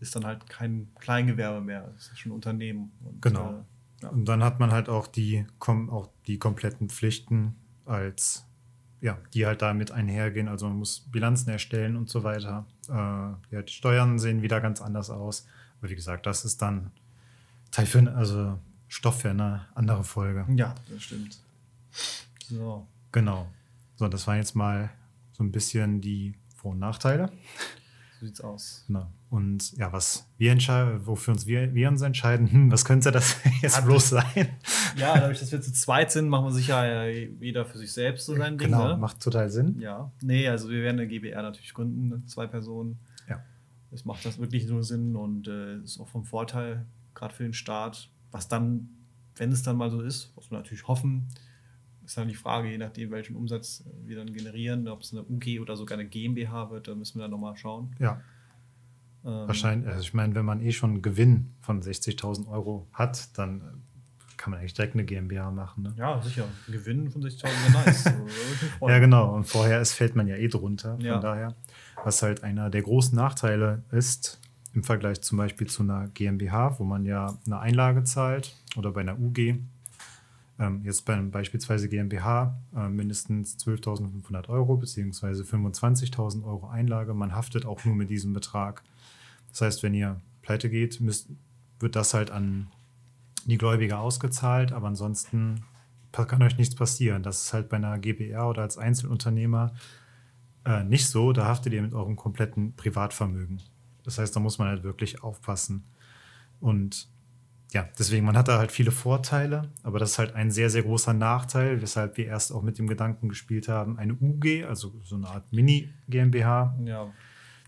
ist 0.00 0.16
dann 0.16 0.24
halt 0.24 0.48
kein 0.48 0.88
Kleingewerbe 0.98 1.60
mehr, 1.60 1.92
ist 1.96 2.18
schon 2.18 2.32
ein 2.32 2.34
Unternehmen. 2.34 2.92
Und, 3.04 3.22
genau. 3.22 3.50
Äh, 3.50 4.02
ja. 4.02 4.08
Und 4.08 4.24
dann 4.24 4.42
hat 4.42 4.60
man 4.60 4.72
halt 4.72 4.88
auch 4.88 5.06
die, 5.06 5.46
auch 5.60 6.08
die 6.26 6.38
kompletten 6.38 6.88
Pflichten 6.88 7.56
als 7.84 8.46
ja, 9.00 9.18
die 9.32 9.46
halt 9.46 9.62
damit 9.62 9.92
einhergehen. 9.92 10.48
Also 10.48 10.68
man 10.68 10.78
muss 10.78 11.00
Bilanzen 11.10 11.50
erstellen 11.50 11.96
und 11.96 12.08
so 12.08 12.22
weiter. 12.22 12.66
Äh, 12.88 13.54
ja, 13.54 13.62
die 13.62 13.72
Steuern 13.72 14.18
sehen 14.18 14.42
wieder 14.42 14.60
ganz 14.60 14.80
anders 14.80 15.10
aus. 15.10 15.46
Aber 15.78 15.90
wie 15.90 15.94
gesagt, 15.94 16.26
das 16.26 16.44
ist 16.44 16.60
dann 16.60 16.90
Teil 17.70 17.86
für, 17.86 18.14
also 18.14 18.58
Stoff 18.88 19.20
für 19.22 19.30
eine 19.30 19.66
andere 19.74 20.04
Folge. 20.04 20.46
Ja, 20.54 20.74
das 20.90 21.02
stimmt. 21.02 21.38
So. 22.48 22.86
Genau. 23.12 23.48
So, 23.96 24.08
das 24.08 24.26
waren 24.26 24.36
jetzt 24.36 24.54
mal 24.54 24.90
so 25.32 25.44
ein 25.44 25.52
bisschen 25.52 26.00
die 26.00 26.34
Vor- 26.56 26.72
und 26.72 26.78
Nachteile. 26.78 27.30
So 28.20 28.26
sieht's 28.26 28.42
aus. 28.42 28.84
Genau. 28.86 29.10
Und 29.30 29.72
ja, 29.78 29.94
was 29.94 30.28
wir 30.36 30.52
entscheiden, 30.52 31.06
wofür 31.06 31.32
uns 31.32 31.46
wir, 31.46 31.74
wir 31.74 31.88
uns 31.88 32.02
entscheiden, 32.02 32.52
hm, 32.52 32.70
was 32.70 32.84
könnte 32.84 33.10
das 33.10 33.38
jetzt 33.62 33.76
ja, 33.76 33.80
bloß 33.80 34.10
sein? 34.10 34.48
Ja, 34.96 35.18
dadurch, 35.18 35.40
dass 35.40 35.50
wir 35.50 35.62
zu 35.62 35.72
zweit 35.72 36.12
sind, 36.12 36.28
machen 36.28 36.44
wir 36.44 36.52
sicher 36.52 37.08
jeder 37.08 37.64
für 37.64 37.78
sich 37.78 37.90
selbst 37.94 38.26
so 38.26 38.36
sein 38.36 38.58
Ding. 38.58 38.68
Genau, 38.68 38.88
ne? 38.88 38.96
macht 38.98 39.20
total 39.20 39.48
Sinn. 39.48 39.80
Ja. 39.80 40.12
Nee, 40.20 40.46
also 40.48 40.68
wir 40.68 40.82
werden 40.82 41.00
eine 41.00 41.08
GBR 41.08 41.40
natürlich 41.40 41.72
gründen, 41.72 42.26
zwei 42.28 42.46
Personen. 42.46 42.98
Ja. 43.26 43.42
Es 43.90 44.04
macht 44.04 44.26
das 44.26 44.38
wirklich 44.38 44.68
nur 44.68 44.84
Sinn 44.84 45.16
und 45.16 45.48
äh, 45.48 45.78
ist 45.78 45.98
auch 45.98 46.08
vom 46.08 46.26
Vorteil, 46.26 46.84
gerade 47.14 47.34
für 47.34 47.44
den 47.44 47.54
Start, 47.54 48.10
was 48.32 48.48
dann, 48.48 48.90
wenn 49.36 49.50
es 49.50 49.62
dann 49.62 49.78
mal 49.78 49.90
so 49.90 50.02
ist, 50.02 50.34
was 50.36 50.50
wir 50.50 50.58
natürlich 50.58 50.86
hoffen, 50.86 51.28
ist 52.10 52.16
dann 52.16 52.26
die 52.26 52.34
Frage, 52.34 52.68
je 52.68 52.78
nachdem, 52.78 53.12
welchen 53.12 53.36
Umsatz 53.36 53.84
wir 54.04 54.16
dann 54.16 54.32
generieren, 54.32 54.88
ob 54.88 55.02
es 55.02 55.12
eine 55.12 55.22
UG 55.22 55.60
oder 55.60 55.76
sogar 55.76 55.96
eine 55.96 56.08
GmbH 56.08 56.70
wird, 56.70 56.88
da 56.88 56.94
müssen 56.96 57.18
wir 57.18 57.22
dann 57.22 57.30
nochmal 57.30 57.56
schauen. 57.56 57.94
Ja. 58.00 58.20
Ähm, 59.24 59.46
Wahrscheinlich, 59.46 59.88
also 59.88 60.00
ich 60.00 60.12
meine, 60.12 60.34
wenn 60.34 60.44
man 60.44 60.60
eh 60.60 60.72
schon 60.72 60.90
einen 60.90 61.02
Gewinn 61.02 61.54
von 61.60 61.80
60.000 61.80 62.48
Euro 62.48 62.88
hat, 62.92 63.38
dann 63.38 63.84
kann 64.36 64.50
man 64.50 64.58
eigentlich 64.58 64.74
direkt 64.74 64.94
eine 64.94 65.04
GmbH 65.04 65.52
machen. 65.52 65.84
Ne? 65.84 65.94
Ja, 65.96 66.20
sicher. 66.20 66.46
Ein 66.66 66.72
Gewinn 66.72 67.10
von 67.10 67.22
60.000 67.22 67.44
wäre 67.44 67.84
nice. 67.84 68.04
ja, 68.80 68.98
genau. 68.98 69.32
Und 69.32 69.44
vorher 69.44 69.80
ist, 69.80 69.92
fällt 69.92 70.16
man 70.16 70.26
ja 70.26 70.34
eh 70.34 70.48
drunter. 70.48 70.96
Von 70.96 71.04
ja. 71.04 71.20
daher, 71.20 71.54
was 72.02 72.22
halt 72.22 72.42
einer 72.42 72.70
der 72.70 72.82
großen 72.82 73.14
Nachteile 73.14 73.84
ist, 73.92 74.40
im 74.72 74.82
Vergleich 74.82 75.20
zum 75.20 75.38
Beispiel 75.38 75.68
zu 75.68 75.84
einer 75.84 76.08
GmbH, 76.08 76.76
wo 76.80 76.84
man 76.84 77.04
ja 77.04 77.38
eine 77.46 77.60
Einlage 77.60 78.02
zahlt 78.02 78.56
oder 78.76 78.90
bei 78.90 79.02
einer 79.02 79.16
UG, 79.16 79.60
ähm, 80.60 80.82
jetzt 80.84 81.06
bei 81.06 81.16
beispielsweise 81.16 81.88
GmbH 81.88 82.60
äh, 82.76 82.88
mindestens 82.88 83.58
12.500 83.58 84.48
Euro 84.48 84.76
bzw. 84.76 85.42
25.000 85.42 86.44
Euro 86.44 86.68
Einlage. 86.68 87.14
Man 87.14 87.34
haftet 87.34 87.64
auch 87.64 87.84
nur 87.84 87.96
mit 87.96 88.10
diesem 88.10 88.34
Betrag. 88.34 88.82
Das 89.48 89.62
heißt, 89.62 89.82
wenn 89.82 89.94
ihr 89.94 90.20
pleite 90.42 90.68
geht, 90.68 91.00
müsst, 91.00 91.28
wird 91.80 91.96
das 91.96 92.12
halt 92.12 92.30
an 92.30 92.68
die 93.46 93.56
Gläubiger 93.56 94.00
ausgezahlt, 94.00 94.70
aber 94.72 94.88
ansonsten 94.88 95.64
kann 96.12 96.42
euch 96.42 96.58
nichts 96.58 96.74
passieren. 96.74 97.22
Das 97.22 97.44
ist 97.44 97.52
halt 97.54 97.70
bei 97.70 97.76
einer 97.78 97.98
GBR 97.98 98.48
oder 98.48 98.62
als 98.62 98.76
Einzelunternehmer 98.76 99.72
äh, 100.66 100.84
nicht 100.84 101.06
so. 101.06 101.32
Da 101.32 101.46
haftet 101.46 101.72
ihr 101.72 101.80
mit 101.80 101.94
eurem 101.94 102.16
kompletten 102.16 102.74
Privatvermögen. 102.74 103.62
Das 104.04 104.18
heißt, 104.18 104.36
da 104.36 104.40
muss 104.40 104.58
man 104.58 104.68
halt 104.68 104.82
wirklich 104.82 105.22
aufpassen. 105.22 105.84
Und 106.60 107.08
ja, 107.72 107.88
deswegen, 107.98 108.26
man 108.26 108.36
hat 108.36 108.48
da 108.48 108.58
halt 108.58 108.72
viele 108.72 108.90
Vorteile, 108.90 109.70
aber 109.82 109.98
das 109.98 110.12
ist 110.12 110.18
halt 110.18 110.34
ein 110.34 110.50
sehr, 110.50 110.70
sehr 110.70 110.82
großer 110.82 111.12
Nachteil, 111.12 111.80
weshalb 111.82 112.16
wir 112.16 112.26
erst 112.26 112.52
auch 112.52 112.62
mit 112.62 112.78
dem 112.78 112.88
Gedanken 112.88 113.28
gespielt 113.28 113.68
haben, 113.68 113.98
eine 113.98 114.14
UG, 114.14 114.64
also 114.68 114.92
so 115.04 115.16
eine 115.16 115.28
Art 115.28 115.52
Mini-GmbH, 115.52 116.76
ja 116.84 117.12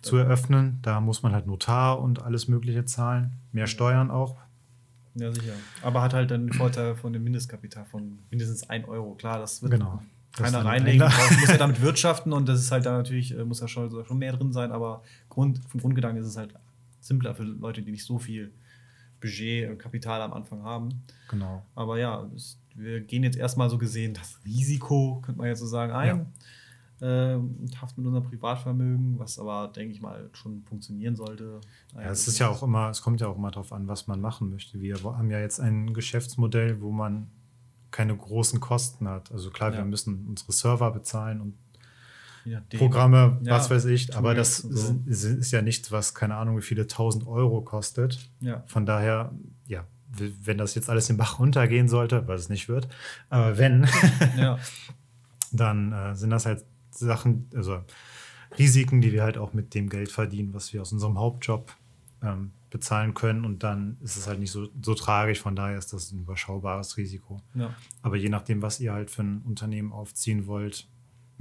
zu 0.03 0.17
eröffnen. 0.17 0.79
Da 0.83 1.01
muss 1.01 1.23
man 1.23 1.33
halt 1.33 1.47
Notar 1.47 2.01
und 2.01 2.23
alles 2.23 2.49
Mögliche 2.49 2.85
zahlen. 2.85 3.33
Mehr 3.53 3.67
Steuern 3.67 4.11
auch. 4.11 4.37
Ja, 5.15 5.31
sicher. 5.31 5.53
Aber 5.83 6.03
hat 6.03 6.15
halt 6.15 6.31
dann 6.31 6.47
den 6.47 6.53
Vorteil 6.53 6.97
von 6.97 7.13
dem 7.13 7.23
Mindestkapital 7.23 7.85
von 7.85 8.19
mindestens 8.31 8.69
1 8.69 8.89
Euro. 8.89 9.15
Klar, 9.15 9.39
das 9.39 9.63
wird 9.63 9.73
genau. 9.73 10.03
keiner 10.33 10.65
reinlegen. 10.65 11.03
muss 11.03 11.49
ja 11.49 11.57
damit 11.57 11.81
wirtschaften 11.83 12.33
und 12.33 12.49
das 12.49 12.61
ist 12.61 12.73
halt 12.73 12.87
dann 12.87 12.97
natürlich, 12.97 13.37
äh, 13.37 13.45
muss 13.45 13.61
ja 13.61 13.69
schon, 13.69 14.05
schon 14.05 14.19
mehr 14.19 14.33
drin 14.33 14.53
sein, 14.53 14.73
aber 14.73 15.03
Grund, 15.29 15.61
vom 15.69 15.81
Grundgedanken 15.81 16.21
ist 16.23 16.29
es 16.29 16.37
halt 16.37 16.55
simpler 17.01 17.35
für 17.35 17.43
Leute, 17.43 17.83
die 17.83 17.91
nicht 17.91 18.05
so 18.05 18.19
viel 18.19 18.53
Budget 19.23 19.71
und 19.71 19.79
Kapital 19.79 20.21
am 20.21 20.35
Anfang 20.35 20.63
haben. 20.63 20.91
Genau. 21.31 21.63
Aber 21.75 21.99
ja, 21.99 22.29
es, 22.37 22.59
wir 22.75 23.01
gehen 23.01 23.23
jetzt 23.23 23.39
erstmal 23.39 23.71
so 23.71 23.79
gesehen 23.79 24.13
das 24.13 24.39
Risiko, 24.45 25.23
könnte 25.25 25.39
man 25.39 25.49
jetzt 25.49 25.61
so 25.61 25.67
sagen, 25.67 25.93
ein. 25.93 26.09
Ja 26.09 26.27
äh, 27.03 27.39
Haft 27.81 27.99
mit 27.99 28.07
unserem 28.07 28.25
Privatvermögen, 28.25 29.19
was 29.19 29.39
aber, 29.39 29.69
denke 29.75 29.93
ich 29.93 30.01
mal, 30.01 30.31
schon 30.33 30.63
funktionieren 30.63 31.17
sollte. 31.17 31.61
Ja, 31.95 32.11
es 32.11 32.29
ist 32.29 32.39
ja 32.39 32.49
auch 32.49 32.63
immer, 32.63 32.91
es 32.91 33.03
kommt 33.03 33.21
ja 33.21 33.27
auch 33.27 33.37
immer 33.37 33.51
darauf 33.51 33.73
an, 33.73 33.89
was 33.89 34.07
man 34.07 34.21
machen 34.21 34.51
möchte. 34.51 34.81
Wir 34.81 35.03
haben 35.03 35.31
ja 35.31 35.41
jetzt 35.41 35.59
ein 35.59 35.95
Geschäftsmodell, 35.95 36.81
wo 36.81 36.93
man 36.93 37.29
keine 37.91 38.17
großen 38.17 38.61
Kosten 38.61 39.09
hat. 39.09 39.33
Also 39.33 39.51
klar, 39.51 39.73
ja. 39.73 39.79
wir 39.79 39.85
müssen 39.85 40.27
unsere 40.29 40.53
Server 40.53 40.93
bezahlen 40.93 41.41
und 41.41 41.55
Programme, 42.77 43.39
ja, 43.43 43.53
was 43.53 43.71
weiß 43.71 43.85
ich, 43.87 44.17
aber 44.17 44.35
das 44.35 44.59
so. 44.59 44.97
ist, 45.07 45.25
ist, 45.25 45.51
ja 45.53 45.63
nichts, 45.63 45.93
was 45.93 46.15
keine 46.15 46.37
Ahnung, 46.37 46.57
wie 46.59 46.63
viele 46.63 46.87
tausend 46.87 47.27
Euro 47.27 47.61
kostet. 47.63 48.31
Ja. 48.41 48.65
Von 48.67 48.87
daher, 48.87 49.33
ja, 49.67 49.85
wenn 50.17 50.59
das 50.59 50.75
jetzt 50.75 50.91
alles 50.91 51.07
den 51.07 51.17
Bach 51.17 51.39
runtergehen 51.39 51.89
sollte, 51.89 52.27
was 52.27 52.43
es 52.43 52.49
nicht 52.49 52.69
wird, 52.69 52.89
aber 53.31 53.59
wenn, 53.59 53.87
ja. 54.37 54.59
dann 55.53 55.93
äh, 55.93 56.15
sind 56.15 56.31
das 56.31 56.47
halt 56.47 56.65
Sachen, 56.91 57.49
also 57.55 57.81
Risiken, 58.59 59.01
die 59.01 59.13
wir 59.13 59.23
halt 59.23 59.39
auch 59.39 59.53
mit 59.53 59.75
dem 59.75 59.89
Geld 59.89 60.11
verdienen, 60.11 60.53
was 60.55 60.73
wir 60.73 60.83
aus 60.83 60.93
unserem 60.93 61.19
Hauptjob 61.19 61.73
ähm, 62.23 62.53
bezahlen 62.71 63.15
können. 63.15 63.45
Und 63.45 63.63
dann 63.63 63.97
ist 64.03 64.17
es 64.17 64.27
halt 64.27 64.41
nicht 64.41 64.51
so, 64.51 64.69
so 64.81 64.95
tragisch. 64.95 65.41
Von 65.41 65.57
daher 65.57 65.79
ist 65.79 65.93
das 65.93 66.13
ein 66.13 66.21
überschaubares 66.21 66.97
Risiko. 66.97 67.41
Ja. 67.55 67.75
Aber 68.03 68.17
je 68.17 68.29
nachdem, 68.29 68.63
was 68.63 68.81
ihr 68.81 68.93
halt 68.93 69.11
für 69.11 69.23
ein 69.23 69.43
Unternehmen 69.43 69.93
aufziehen 69.93 70.47
wollt, 70.47 70.89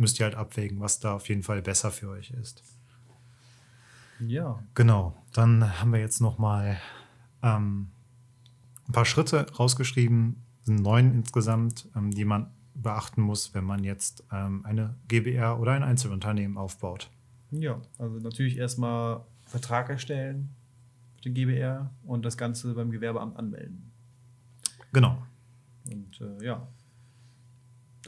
müsst 0.02 0.20
ihr 0.20 0.26
halt 0.26 0.36
abwägen, 0.36 0.80
was 0.82 1.00
da 1.00 1.16
auf 1.16 1.30
jeden 1.30 1.44
Fall 1.44 1.62
besser 1.62 1.92
für 1.92 2.10
euch 2.10 2.32
ist. 2.32 2.64
Ja. 4.20 4.62
Genau. 4.76 5.16
Dann 5.34 5.80
haben 5.80 5.94
wir 5.94 6.00
jetzt 6.00 6.20
noch 6.20 6.38
mal 6.38 6.78
ähm, 7.42 7.92
ein 8.88 8.92
paar 8.92 9.06
Schritte 9.06 9.50
rausgeschrieben, 9.54 10.44
sind 10.64 10.82
neun 10.82 11.14
insgesamt, 11.14 11.88
ähm, 11.96 12.12
die 12.12 12.26
man 12.26 12.52
beachten 12.74 13.22
muss, 13.22 13.54
wenn 13.54 13.64
man 13.64 13.84
jetzt 13.84 14.24
ähm, 14.32 14.66
eine 14.66 14.96
GBR 15.08 15.60
oder 15.60 15.74
ein 15.74 15.84
Einzelunternehmen 15.84 16.58
aufbaut? 16.58 17.10
Ja, 17.52 17.80
also 17.98 18.18
natürlich 18.18 18.58
erstmal 18.58 19.24
Vertrag 19.46 19.90
erstellen 19.90 20.50
für 21.16 21.22
den 21.22 21.34
GBR 21.34 21.92
und 22.04 22.24
das 22.24 22.38
Ganze 22.38 22.74
beim 22.74 22.92
Gewerbeamt 22.92 23.38
anmelden. 23.38 23.92
Genau. 24.94 25.22
Und 25.92 26.22
äh, 26.22 26.46
ja. 26.46 26.68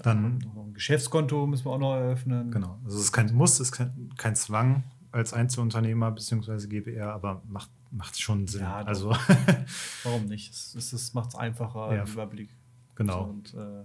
Dann 0.01 0.39
ein 0.55 0.73
Geschäftskonto 0.73 1.45
müssen 1.45 1.65
wir 1.65 1.71
auch 1.71 1.79
noch 1.79 1.95
eröffnen. 1.95 2.49
Genau. 2.49 2.79
Also 2.83 2.97
es 2.97 3.03
ist 3.05 3.11
kein 3.11 3.33
Muss, 3.33 3.53
es 3.53 3.67
ist 3.67 3.71
kein, 3.73 4.09
kein 4.17 4.35
Zwang. 4.35 4.83
als 5.11 5.33
Einzelunternehmer 5.33 6.11
bzw. 6.11 6.67
GBR, 6.67 7.13
aber 7.13 7.43
macht 7.47 7.69
macht 7.93 8.19
schon 8.19 8.47
Sinn. 8.47 8.61
Ja, 8.61 8.81
also 8.81 9.15
warum 10.03 10.25
nicht? 10.25 10.51
Es, 10.51 10.75
es, 10.75 10.93
es 10.93 11.13
macht 11.13 11.29
es 11.29 11.35
einfacher 11.35 11.95
ja, 11.95 12.03
im 12.03 12.11
Überblick. 12.11 12.49
Genau. 12.95 13.25
Und 13.25 13.53
äh, 13.53 13.83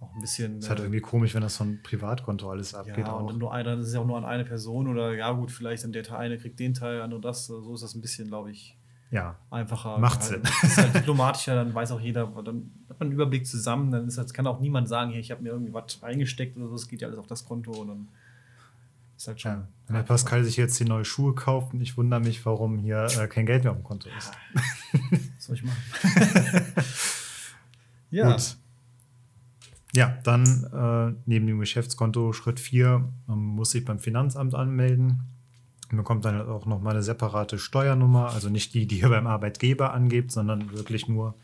auch 0.00 0.14
ein 0.14 0.20
bisschen. 0.20 0.58
Es 0.58 0.64
ist 0.64 0.70
halt 0.70 0.80
äh, 0.80 0.82
irgendwie 0.82 1.00
komisch, 1.00 1.34
wenn 1.34 1.42
das 1.42 1.56
von 1.56 1.80
Privatkonto 1.82 2.50
alles 2.50 2.74
abgeht. 2.74 2.98
Ja, 2.98 3.12
und 3.12 3.38
nur 3.38 3.52
einer, 3.52 3.76
das 3.76 3.88
ist 3.88 3.94
ja 3.94 4.00
auch 4.00 4.06
nur 4.06 4.18
an 4.18 4.24
eine 4.24 4.44
Person 4.44 4.88
oder 4.88 5.14
ja 5.14 5.30
gut, 5.32 5.50
vielleicht 5.50 5.84
dann 5.84 5.92
der 5.92 6.02
Teil 6.02 6.26
eine 6.26 6.38
kriegt 6.38 6.58
den 6.58 6.74
Teil, 6.74 7.00
andere 7.00 7.20
das. 7.20 7.46
So 7.46 7.74
ist 7.74 7.82
das 7.82 7.94
ein 7.94 8.00
bisschen, 8.00 8.28
glaube 8.28 8.50
ich, 8.50 8.77
ja. 9.10 9.36
einfacher. 9.50 9.98
Macht 9.98 10.22
Sinn. 10.22 10.42
Das 10.42 10.62
ist 10.62 10.78
halt 10.78 10.94
diplomatischer, 10.94 11.54
dann 11.54 11.74
weiß 11.74 11.92
auch 11.92 12.00
jeder, 12.00 12.26
dann 12.26 12.70
hat 12.88 13.00
man 13.00 13.08
einen 13.08 13.12
Überblick 13.12 13.46
zusammen, 13.46 13.90
dann 13.90 14.08
ist 14.08 14.18
das, 14.18 14.32
kann 14.32 14.46
auch 14.46 14.60
niemand 14.60 14.88
sagen, 14.88 15.10
hier, 15.10 15.20
ich 15.20 15.30
habe 15.30 15.42
mir 15.42 15.50
irgendwie 15.50 15.72
was 15.72 16.02
eingesteckt 16.02 16.56
oder 16.56 16.68
so, 16.68 16.74
es 16.74 16.88
geht 16.88 17.00
ja 17.00 17.08
alles 17.08 17.18
auf 17.18 17.26
das 17.26 17.44
Konto 17.44 17.72
und 17.72 17.88
dann 17.88 18.08
ist 19.16 19.28
halt 19.28 19.40
schon. 19.40 19.52
Ja. 19.52 19.68
Wenn 19.86 19.96
der 19.96 20.02
Pascal 20.02 20.44
sich 20.44 20.56
jetzt 20.56 20.78
die 20.78 20.84
neue 20.84 21.04
Schuhe 21.04 21.34
kauft 21.34 21.74
und 21.74 21.80
ich 21.80 21.96
wundere 21.96 22.20
mich, 22.20 22.44
warum 22.46 22.78
hier 22.78 23.08
äh, 23.18 23.26
kein 23.26 23.46
Geld 23.46 23.64
mehr 23.64 23.72
auf 23.72 23.78
dem 23.78 23.84
Konto 23.84 24.08
ist. 24.16 24.30
Was 25.36 25.44
soll 25.44 25.56
ich 25.56 25.64
machen? 25.64 25.82
ja. 28.10 28.32
Gut. 28.32 28.56
Ja, 29.94 30.18
dann 30.22 30.44
äh, 30.72 31.20
neben 31.26 31.46
dem 31.46 31.58
Geschäftskonto 31.58 32.32
Schritt 32.32 32.60
4 32.60 33.08
ähm, 33.28 33.34
muss 33.34 33.70
sich 33.70 33.84
beim 33.84 33.98
Finanzamt 33.98 34.54
anmelden. 34.54 35.22
Bekommt 35.90 36.24
dann 36.24 36.40
auch 36.42 36.66
nochmal 36.66 36.94
eine 36.94 37.02
separate 37.02 37.58
Steuernummer, 37.58 38.30
also 38.30 38.50
nicht 38.50 38.74
die, 38.74 38.86
die 38.86 39.00
ihr 39.00 39.08
beim 39.08 39.26
Arbeitgeber 39.26 39.94
angebt, 39.94 40.32
sondern 40.32 40.70
wirklich 40.72 41.08
nur 41.08 41.34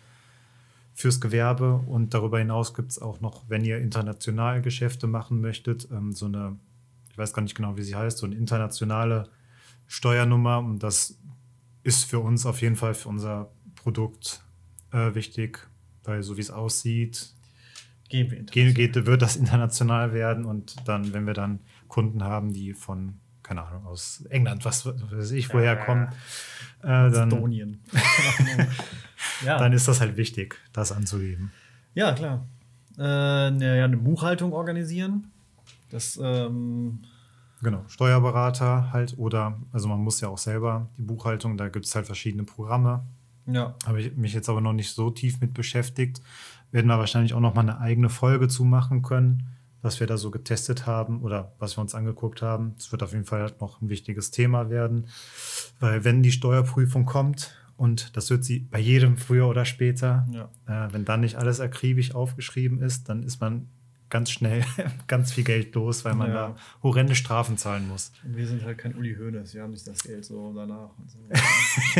fürs 0.93 1.21
Gewerbe. 1.21 1.83
Und 1.87 2.13
darüber 2.13 2.39
hinaus 2.39 2.75
gibt 2.75 2.91
es 2.91 3.01
auch 3.01 3.21
noch, 3.21 3.45
wenn 3.49 3.65
ihr 3.65 3.79
international 3.79 4.61
Geschäfte 4.61 5.07
machen 5.07 5.41
möchtet, 5.41 5.89
ähm, 5.91 6.13
so 6.13 6.27
eine, 6.27 6.59
ich 7.11 7.17
weiß 7.17 7.33
gar 7.33 7.43
nicht 7.43 7.55
genau, 7.55 7.77
wie 7.77 7.83
sie 7.83 7.95
heißt, 7.95 8.19
so 8.19 8.27
eine 8.27 8.35
internationale 8.35 9.29
Steuernummer. 9.87 10.59
Und 10.59 10.83
das 10.83 11.19
ist 11.83 12.05
für 12.05 12.19
uns 12.19 12.45
auf 12.45 12.61
jeden 12.61 12.77
Fall 12.77 12.95
für 12.95 13.09
unser 13.09 13.51
Produkt 13.77 14.43
äh, 14.93 15.15
wichtig, 15.15 15.67
weil 16.05 16.23
so 16.23 16.37
wie 16.37 16.43
es 16.43 16.51
aussieht, 16.51 17.35
Gehen 18.09 18.31
wir 18.31 18.43
geht, 18.43 18.75
geht, 18.75 19.07
wird 19.07 19.23
das 19.23 19.37
international 19.37 20.13
werden 20.13 20.45
und 20.45 20.77
dann, 20.87 21.13
wenn 21.13 21.27
wir 21.27 21.35
dann 21.35 21.61
Kunden 21.89 22.23
haben, 22.23 22.53
die 22.53 22.75
von, 22.75 23.15
keine 23.45 23.63
Ahnung, 23.63 23.87
aus 23.87 24.25
England, 24.31 24.65
was 24.65 24.85
weiß 24.87 25.31
ich, 25.31 25.53
woher 25.55 25.77
kommen, 25.77 26.09
äh, 26.83 27.11
dann, 27.11 27.31
ja. 29.45 29.59
dann 29.59 29.73
ist 29.73 29.87
das 29.87 30.01
halt 30.01 30.17
wichtig, 30.17 30.61
das 30.73 30.91
anzugeben. 30.91 31.53
Ja, 31.95 32.13
klar. 32.13 32.45
Äh, 32.99 33.03
eine, 33.03 33.85
eine 33.85 33.97
Buchhaltung 33.97 34.53
organisieren. 34.53 35.31
Das 35.91 36.19
ähm 36.23 37.01
Genau, 37.63 37.83
Steuerberater 37.87 38.93
halt 38.93 39.15
oder, 39.17 39.59
also 39.73 39.89
man 39.89 40.01
muss 40.01 40.21
ja 40.21 40.29
auch 40.29 40.37
selber 40.37 40.91
die 40.99 41.03
Buchhaltung, 41.03 41.57
da 41.57 41.69
gibt 41.69 41.87
es 41.87 41.95
halt 41.95 42.05
verschiedene 42.05 42.43
Programme. 42.43 43.07
Ja. 43.47 43.75
Habe 43.87 44.03
ich 44.03 44.17
mich 44.17 44.35
jetzt 44.35 44.51
aber 44.51 44.61
noch 44.61 44.75
nicht 44.75 44.91
so 44.93 45.11
tief 45.11 45.41
mit 45.41 45.55
beschäftigt 45.55 46.21
werden 46.75 46.89
wir 46.89 46.99
wahrscheinlich 46.99 47.35
auch 47.35 47.41
noch 47.41 47.55
mal 47.55 47.61
eine 47.61 47.79
eigene 47.79 48.09
Folge 48.09 48.49
zu 48.49 48.65
machen 48.65 49.03
können, 49.03 49.45
was 49.85 50.01
wir 50.01 50.07
da 50.07 50.17
so 50.17 50.31
getestet 50.31 50.87
haben 50.87 51.23
oder 51.23 51.53
was 51.59 51.77
wir 51.77 51.83
uns 51.83 51.95
angeguckt 51.95 52.41
haben. 52.43 52.75
Es 52.79 52.91
wird 52.91 53.03
auf 53.03 53.13
jeden 53.13 53.27
Fall 53.27 53.43
halt 53.43 53.61
noch 53.61 53.83
ein 53.83 53.91
wichtiges 53.91 54.31
Thema 54.31 54.71
werden, 54.71 55.09
weil 55.79 56.05
wenn 56.05 56.23
die 56.23 56.33
Steuerprüfung 56.33 57.05
kommt 57.05 57.55
und 57.77 58.17
das 58.17 58.31
wird 58.31 58.45
sie 58.45 58.61
bei 58.61 58.79
jedem 58.79 59.19
früher 59.19 59.47
oder 59.47 59.65
später, 59.67 60.27
ja. 60.33 60.49
äh, 60.67 60.93
wenn 60.93 61.05
dann 61.05 61.21
nicht 61.21 61.37
alles 61.37 61.61
akribisch 61.61 62.15
aufgeschrieben 62.15 62.81
ist, 62.81 63.09
dann 63.11 63.23
ist 63.23 63.41
man 63.41 63.69
ganz 64.09 64.31
schnell 64.31 64.65
ganz 65.07 65.33
viel 65.33 65.45
Geld 65.45 65.75
los, 65.75 66.05
weil 66.05 66.15
man 66.15 66.29
ja. 66.29 66.35
da 66.35 66.57
horrende 66.83 67.15
Strafen 67.15 67.59
zahlen 67.59 67.87
muss. 67.87 68.11
Und 68.25 68.37
wir 68.37 68.47
sind 68.47 68.65
halt 68.65 68.79
kein 68.79 68.95
Uli 68.95 69.15
Hoeneß, 69.17 69.53
wir 69.55 69.63
haben 69.63 69.73
nicht 69.73 69.87
das 69.87 70.03
Geld 70.03 70.25
so 70.25 70.53
danach. 70.55 70.91
So. 71.07 71.19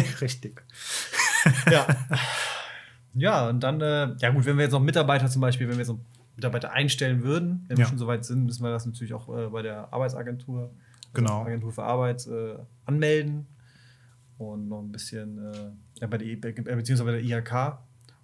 Richtig. 0.23 0.63
Ja. 1.71 1.87
Ja, 3.17 3.49
und 3.49 3.61
dann, 3.61 3.81
äh, 3.81 4.15
ja 4.19 4.31
gut, 4.31 4.45
wenn 4.45 4.57
wir 4.57 4.65
jetzt 4.65 4.73
noch 4.73 4.81
Mitarbeiter 4.81 5.29
zum 5.29 5.41
Beispiel, 5.41 5.69
wenn 5.69 5.77
wir 5.77 5.85
jetzt 5.85 5.89
noch 5.89 6.01
Mitarbeiter 6.37 6.73
einstellen 6.73 7.23
würden, 7.23 7.65
wenn 7.69 7.77
ja. 7.77 7.85
wir 7.85 7.89
schon 7.89 7.99
soweit 7.99 8.25
sind, 8.25 8.45
müssen 8.45 8.63
wir 8.63 8.71
das 8.71 8.87
natürlich 8.87 9.15
auch 9.15 9.29
äh, 9.29 9.49
bei 9.49 9.63
der 9.63 9.93
Arbeitsagentur, 9.93 10.63
also 10.63 10.73
genau. 11.13 11.43
Agentur 11.43 11.73
für 11.73 11.85
Arbeit, 11.85 12.27
äh, 12.27 12.57
anmelden 12.87 13.47
und 14.39 14.69
noch 14.69 14.81
ein 14.81 14.91
bisschen 14.91 15.39
äh, 16.01 16.07
bei 16.07 16.19
der, 16.19 16.27
e, 16.27 16.37
beziehungsweise 16.37 17.05
bei 17.05 17.13
der 17.13 17.23
IHK 17.23 17.79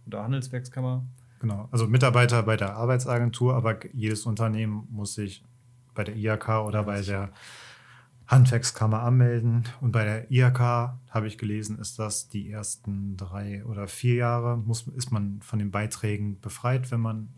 oder 0.06 0.24
Handelswerkskammer. 0.24 1.04
Genau, 1.40 1.68
also 1.70 1.86
Mitarbeiter 1.86 2.42
bei 2.42 2.56
der 2.56 2.74
Arbeitsagentur, 2.74 3.54
aber 3.54 3.78
jedes 3.94 4.26
Unternehmen 4.26 4.86
muss 4.90 5.14
sich 5.14 5.44
bei 5.94 6.04
der 6.04 6.16
IHK 6.16 6.66
oder 6.66 6.82
bei 6.82 7.00
der 7.00 7.30
Handwerkskammer 8.26 9.02
anmelden. 9.02 9.64
Und 9.80 9.92
bei 9.92 10.04
der 10.04 10.30
IHK 10.30 10.60
habe 11.10 11.26
ich 11.26 11.38
gelesen, 11.38 11.78
ist 11.78 11.98
das 11.98 12.28
die 12.28 12.50
ersten 12.50 13.16
drei 13.16 13.64
oder 13.64 13.88
vier 13.88 14.14
Jahre, 14.14 14.56
muss, 14.56 14.86
ist 14.88 15.10
man 15.10 15.40
von 15.42 15.58
den 15.58 15.70
Beiträgen 15.70 16.40
befreit, 16.40 16.90
wenn 16.92 17.00
man 17.00 17.28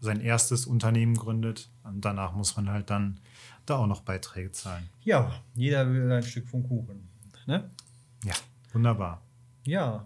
sein 0.00 0.20
erstes 0.20 0.66
Unternehmen 0.66 1.16
gründet. 1.16 1.70
Und 1.84 2.04
danach 2.04 2.34
muss 2.34 2.56
man 2.56 2.70
halt 2.70 2.90
dann 2.90 3.20
da 3.66 3.76
auch 3.76 3.86
noch 3.86 4.00
Beiträge 4.02 4.50
zahlen. 4.50 4.88
Ja, 5.02 5.30
jeder 5.54 5.90
will 5.90 6.10
ein 6.10 6.22
Stück 6.22 6.48
vom 6.48 6.66
Kuchen. 6.66 7.08
Ne? 7.46 7.70
Ja, 8.24 8.34
wunderbar. 8.72 9.22
Ja. 9.64 10.04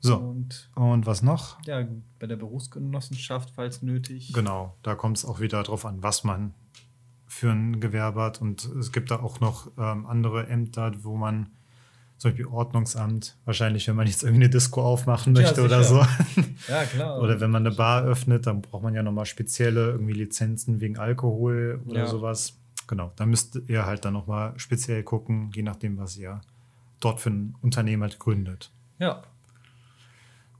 So, 0.00 0.16
und, 0.16 0.70
und 0.74 1.06
was 1.06 1.22
noch? 1.22 1.58
Ja, 1.64 1.84
bei 2.18 2.26
der 2.26 2.36
Berufsgenossenschaft, 2.36 3.50
falls 3.50 3.82
nötig. 3.82 4.32
Genau, 4.32 4.76
da 4.82 4.94
kommt 4.94 5.16
es 5.16 5.24
auch 5.24 5.40
wieder 5.40 5.62
darauf 5.62 5.84
an, 5.84 6.02
was 6.02 6.22
man 6.22 6.54
für 7.26 7.50
ein 7.50 7.80
Gewerbe 7.80 8.22
hat. 8.22 8.40
Und 8.40 8.64
es 8.64 8.92
gibt 8.92 9.10
da 9.10 9.20
auch 9.20 9.40
noch 9.40 9.70
ähm, 9.78 10.06
andere 10.06 10.46
Ämter, 10.46 10.92
wo 11.02 11.16
man 11.16 11.50
zum 12.18 12.30
Beispiel 12.30 12.46
Ordnungsamt, 12.46 13.36
wahrscheinlich, 13.44 13.86
wenn 13.88 13.96
man 13.96 14.06
jetzt 14.06 14.22
irgendwie 14.22 14.44
eine 14.44 14.50
Disco 14.50 14.82
aufmachen 14.82 15.34
möchte 15.34 15.60
ja, 15.60 15.66
oder 15.66 15.84
so. 15.84 16.04
Ja, 16.68 16.84
klar. 16.84 17.20
oder 17.20 17.40
wenn 17.40 17.50
man 17.50 17.66
eine 17.66 17.74
Bar 17.74 18.04
öffnet, 18.04 18.46
dann 18.46 18.62
braucht 18.62 18.82
man 18.82 18.94
ja 18.94 19.02
nochmal 19.02 19.26
spezielle 19.26 19.90
irgendwie 19.90 20.14
Lizenzen 20.14 20.80
wegen 20.80 20.96
Alkohol 20.98 21.82
oder 21.86 22.00
ja. 22.00 22.06
sowas. 22.06 22.54
Genau, 22.86 23.12
da 23.16 23.26
müsst 23.26 23.58
ihr 23.66 23.84
halt 23.84 24.04
dann 24.04 24.14
nochmal 24.14 24.54
speziell 24.58 25.02
gucken, 25.02 25.50
je 25.54 25.62
nachdem, 25.62 25.98
was 25.98 26.16
ihr 26.16 26.40
dort 27.00 27.20
für 27.20 27.30
ein 27.30 27.54
Unternehmen 27.60 28.02
halt 28.02 28.18
gründet. 28.18 28.70
Ja. 28.98 29.22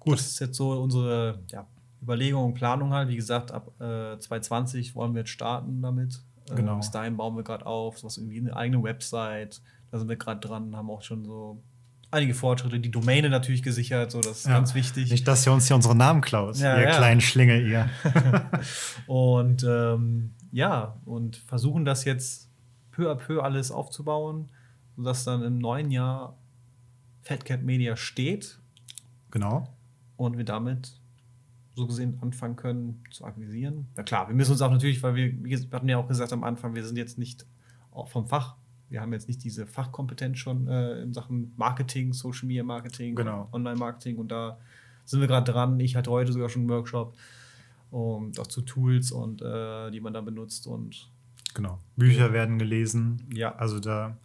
Gut. 0.00 0.14
Das 0.14 0.26
ist 0.26 0.40
jetzt 0.40 0.56
so 0.56 0.72
unsere 0.72 1.40
ja, 1.50 1.66
Überlegung 2.02 2.44
und 2.46 2.54
Planung 2.54 2.92
halt. 2.92 3.08
Wie 3.08 3.16
gesagt, 3.16 3.50
ab 3.50 3.68
äh, 3.80 4.18
2020 4.18 4.94
wollen 4.94 5.14
wir 5.14 5.20
jetzt 5.20 5.30
starten 5.30 5.82
damit. 5.82 6.20
Genau. 6.54 6.72
Ähm, 6.72 6.78
bis 6.78 6.90
dahin 6.90 7.16
bauen 7.16 7.36
wir 7.36 7.42
gerade 7.42 7.66
auf, 7.66 7.98
sowas 7.98 8.18
irgendwie 8.18 8.38
eine 8.38 8.54
eigene 8.54 8.82
Website. 8.82 9.60
Da 9.96 10.00
sind 10.00 10.10
wir 10.10 10.16
gerade 10.16 10.46
dran, 10.46 10.76
haben 10.76 10.90
auch 10.90 11.00
schon 11.00 11.24
so 11.24 11.62
einige 12.10 12.34
Fortschritte, 12.34 12.78
die 12.78 12.90
Domäne 12.90 13.30
natürlich 13.30 13.62
gesichert, 13.62 14.10
so 14.10 14.20
das 14.20 14.40
ist 14.40 14.46
ja. 14.46 14.52
ganz 14.52 14.74
wichtig. 14.74 15.10
Nicht, 15.10 15.26
dass 15.26 15.46
ihr 15.46 15.54
uns 15.54 15.68
hier 15.68 15.74
unsere 15.74 15.96
Namen 15.96 16.20
klaut, 16.20 16.58
ja, 16.58 16.76
ihr 16.76 16.84
ja. 16.84 16.96
kleinen 16.96 17.22
Schlingel, 17.22 17.66
ihr. 17.66 17.88
und 19.06 19.64
ähm, 19.66 20.34
ja, 20.52 21.00
und 21.06 21.36
versuchen 21.36 21.86
das 21.86 22.04
jetzt 22.04 22.50
peu 22.90 23.10
à 23.10 23.14
peu 23.14 23.40
alles 23.40 23.70
aufzubauen, 23.70 24.50
sodass 24.98 25.24
dann 25.24 25.42
im 25.42 25.56
neuen 25.56 25.90
Jahr 25.90 26.36
Fatcat 27.22 27.62
Media 27.62 27.96
steht. 27.96 28.60
Genau. 29.30 29.66
Und 30.18 30.36
wir 30.36 30.44
damit 30.44 31.00
so 31.74 31.86
gesehen 31.86 32.18
anfangen 32.20 32.56
können 32.56 33.02
zu 33.10 33.24
akquisieren. 33.24 33.86
Na 33.96 34.02
klar, 34.02 34.28
wir 34.28 34.34
müssen 34.34 34.52
uns 34.52 34.60
auch 34.60 34.70
natürlich, 34.70 35.02
weil 35.02 35.14
wir, 35.14 35.42
wir 35.42 35.58
hatten 35.72 35.88
ja 35.88 35.96
auch 35.96 36.06
gesagt 36.06 36.34
am 36.34 36.44
Anfang, 36.44 36.74
wir 36.74 36.84
sind 36.84 36.98
jetzt 36.98 37.16
nicht 37.16 37.46
auch 37.92 38.08
vom 38.08 38.26
Fach. 38.26 38.56
Wir 38.88 39.00
haben 39.00 39.12
jetzt 39.12 39.28
nicht 39.28 39.42
diese 39.42 39.66
Fachkompetenz 39.66 40.38
schon 40.38 40.68
äh, 40.68 41.02
in 41.02 41.12
Sachen 41.12 41.52
Marketing, 41.56 42.12
Social 42.12 42.46
Media 42.46 42.62
Marketing, 42.62 43.14
genau. 43.14 43.48
Online-Marketing 43.52 44.16
und 44.16 44.28
da 44.28 44.58
sind 45.04 45.20
wir 45.20 45.26
gerade 45.26 45.50
dran. 45.50 45.78
Ich 45.80 45.96
hatte 45.96 46.10
heute 46.10 46.32
sogar 46.32 46.48
schon 46.48 46.62
einen 46.62 46.70
Workshop 46.70 47.16
und 47.90 48.38
auch 48.38 48.46
zu 48.46 48.62
Tools 48.62 49.12
und 49.12 49.42
äh, 49.42 49.90
die 49.90 50.00
man 50.00 50.12
da 50.12 50.20
benutzt 50.20 50.66
und 50.66 51.10
genau. 51.54 51.80
Bücher 51.96 52.32
werden 52.32 52.58
gelesen. 52.58 53.26
Ja. 53.32 53.54
Also 53.56 53.80
da 53.80 54.16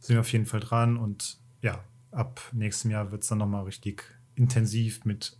sind 0.00 0.16
wir 0.16 0.20
auf 0.20 0.32
jeden 0.32 0.46
Fall 0.46 0.60
dran 0.60 0.96
und 0.96 1.38
ja, 1.62 1.82
ab 2.10 2.40
nächstem 2.52 2.90
Jahr 2.90 3.10
wird 3.10 3.22
es 3.22 3.28
dann 3.28 3.38
nochmal 3.38 3.64
richtig 3.64 4.04
intensiv 4.34 5.04
mit 5.04 5.36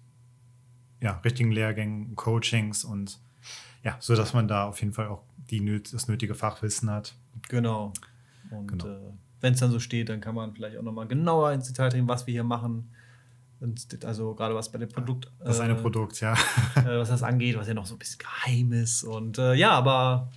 ja, 1.01 1.21
richtigen 1.25 1.51
Lehrgängen, 1.51 2.17
Coachings 2.17 2.85
und 2.85 3.19
ja, 3.83 3.97
so 4.01 4.15
dass 4.15 4.33
man 4.33 4.49
da 4.49 4.67
auf 4.67 4.81
jeden 4.81 4.95
Fall 4.95 5.09
auch 5.09 5.23
die, 5.51 5.83
das 5.83 6.09
nötige 6.09 6.35
Fachwissen 6.35 6.91
hat. 6.91 7.15
Genau. 7.49 7.93
Und 8.51 8.67
genau. 8.69 8.87
äh, 8.87 9.13
wenn 9.41 9.55
es 9.55 9.61
dann 9.61 9.71
so 9.71 9.81
steht, 9.81 10.09
dann 10.09 10.21
kann 10.21 10.35
man 10.35 10.55
vielleicht 10.55 10.77
auch 10.77 10.83
nochmal 10.83 11.07
genauer 11.07 11.53
ins 11.53 11.67
Detail 11.69 11.91
treten, 11.91 12.09
was 12.09 12.27
wir 12.27 12.33
hier 12.33 12.45
machen. 12.45 12.91
Und 13.61 14.05
also 14.05 14.35
gerade 14.35 14.55
was 14.55 14.71
bei 14.71 14.79
dem 14.79 14.89
Produkt. 14.89 15.31
Das 15.39 15.59
äh, 15.59 15.63
eine 15.63 15.75
Produkt, 15.75 16.21
ja. 16.21 16.35
äh, 16.77 16.99
was 16.99 17.09
das 17.09 17.23
angeht, 17.23 17.57
was 17.57 17.69
ja 17.69 17.75
noch 17.75 17.87
so 17.87 17.95
ein 17.95 17.99
bisschen 17.99 18.19
geheim 18.19 18.73
ist. 18.73 19.05
Und 19.05 19.39
äh, 19.39 19.55
ja, 19.55 19.71
aber 19.71 20.31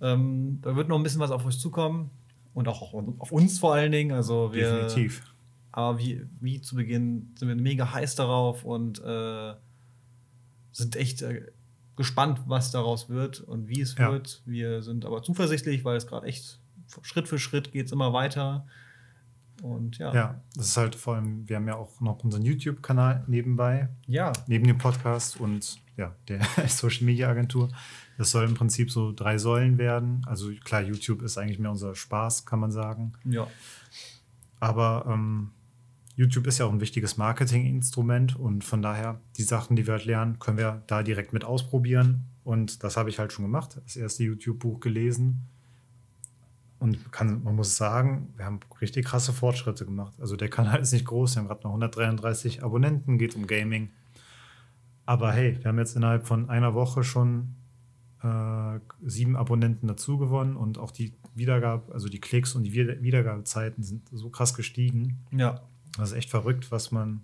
ähm, 0.00 0.58
da 0.62 0.74
wird 0.76 0.88
noch 0.88 0.96
ein 0.96 1.02
bisschen 1.02 1.20
was 1.20 1.30
auf 1.30 1.44
euch 1.44 1.58
zukommen. 1.58 2.10
Und 2.54 2.68
auch 2.68 2.94
auf 3.18 3.32
uns 3.32 3.58
vor 3.58 3.74
allen 3.74 3.92
Dingen. 3.92 4.12
Also 4.12 4.52
wir, 4.52 4.70
Definitiv. 4.70 5.22
Aber 5.72 5.98
wie, 5.98 6.24
wie 6.40 6.60
zu 6.60 6.76
Beginn 6.76 7.34
sind 7.36 7.48
wir 7.48 7.56
mega 7.56 7.92
heiß 7.92 8.14
darauf 8.14 8.64
und 8.64 9.02
äh, 9.02 9.54
sind 10.70 10.94
echt 10.94 11.22
äh, 11.22 11.46
gespannt, 11.96 12.40
was 12.46 12.70
daraus 12.70 13.08
wird 13.08 13.40
und 13.40 13.68
wie 13.68 13.80
es 13.80 13.96
ja. 13.96 14.12
wird. 14.12 14.42
Wir 14.44 14.82
sind 14.82 15.04
aber 15.04 15.22
zuversichtlich, 15.22 15.84
weil 15.84 15.96
es 15.96 16.06
gerade 16.06 16.26
echt 16.26 16.60
Schritt 17.02 17.28
für 17.28 17.38
Schritt 17.38 17.72
geht 17.72 17.86
es 17.86 17.92
immer 17.92 18.12
weiter. 18.12 18.66
Und 19.62 19.98
ja. 19.98 20.12
Ja, 20.12 20.40
das 20.56 20.66
ist 20.66 20.76
halt 20.76 20.94
vor 20.94 21.16
allem, 21.16 21.48
wir 21.48 21.56
haben 21.56 21.68
ja 21.68 21.76
auch 21.76 22.00
noch 22.00 22.22
unseren 22.24 22.42
YouTube-Kanal 22.42 23.24
nebenbei. 23.26 23.88
Ja. 24.06 24.32
Neben 24.46 24.66
dem 24.66 24.78
Podcast 24.78 25.40
und 25.40 25.80
ja, 25.96 26.14
der 26.28 26.40
Social 26.68 27.04
Media 27.04 27.28
Agentur. 27.28 27.68
Das 28.18 28.30
soll 28.30 28.44
im 28.44 28.54
Prinzip 28.54 28.90
so 28.90 29.12
drei 29.12 29.38
Säulen 29.38 29.78
werden. 29.78 30.22
Also 30.26 30.50
klar, 30.64 30.82
YouTube 30.82 31.22
ist 31.22 31.38
eigentlich 31.38 31.58
mehr 31.58 31.70
unser 31.70 31.94
Spaß, 31.94 32.46
kann 32.46 32.60
man 32.60 32.72
sagen. 32.72 33.12
Ja. 33.24 33.46
Aber 34.60 35.06
ähm, 35.08 35.50
YouTube 36.16 36.46
ist 36.46 36.58
ja 36.58 36.66
auch 36.66 36.72
ein 36.72 36.80
wichtiges 36.80 37.16
Marketinginstrument 37.16 38.36
und 38.36 38.64
von 38.64 38.82
daher 38.82 39.20
die 39.36 39.42
Sachen, 39.42 39.76
die 39.76 39.86
wir 39.86 39.94
halt 39.94 40.04
lernen, 40.04 40.38
können 40.38 40.58
wir 40.58 40.82
da 40.86 41.02
direkt 41.02 41.32
mit 41.32 41.44
ausprobieren. 41.44 42.26
Und 42.44 42.84
das 42.84 42.96
habe 42.96 43.08
ich 43.08 43.18
halt 43.18 43.32
schon 43.32 43.44
gemacht. 43.44 43.80
Das 43.84 43.96
erste 43.96 44.24
YouTube-Buch 44.24 44.80
gelesen. 44.80 45.48
Und 46.84 47.10
kann, 47.12 47.42
man 47.42 47.56
muss 47.56 47.78
sagen, 47.78 48.34
wir 48.36 48.44
haben 48.44 48.60
richtig 48.78 49.06
krasse 49.06 49.32
Fortschritte 49.32 49.86
gemacht. 49.86 50.12
Also 50.20 50.36
der 50.36 50.50
Kanal 50.50 50.82
ist 50.82 50.92
nicht 50.92 51.06
groß, 51.06 51.34
wir 51.34 51.40
haben 51.40 51.48
gerade 51.48 51.62
noch 51.62 51.70
133 51.70 52.62
Abonnenten, 52.62 53.16
geht 53.16 53.36
um 53.36 53.46
Gaming. 53.46 53.88
Aber 55.06 55.32
hey, 55.32 55.56
wir 55.62 55.70
haben 55.70 55.78
jetzt 55.78 55.96
innerhalb 55.96 56.26
von 56.26 56.50
einer 56.50 56.74
Woche 56.74 57.02
schon 57.02 57.54
äh, 58.22 58.80
sieben 59.02 59.34
Abonnenten 59.34 59.88
dazu 59.88 60.18
gewonnen 60.18 60.56
und 60.56 60.76
auch 60.76 60.90
die 60.90 61.14
Wiedergabe, 61.34 61.90
also 61.90 62.10
die 62.10 62.20
Klicks 62.20 62.54
und 62.54 62.64
die 62.64 62.74
Wiedergabezeiten 62.74 63.82
sind 63.82 64.06
so 64.12 64.28
krass 64.28 64.52
gestiegen. 64.52 65.24
Ja. 65.30 65.62
Das 65.96 66.10
ist 66.10 66.18
echt 66.18 66.28
verrückt, 66.28 66.70
was 66.70 66.90
man. 66.90 67.22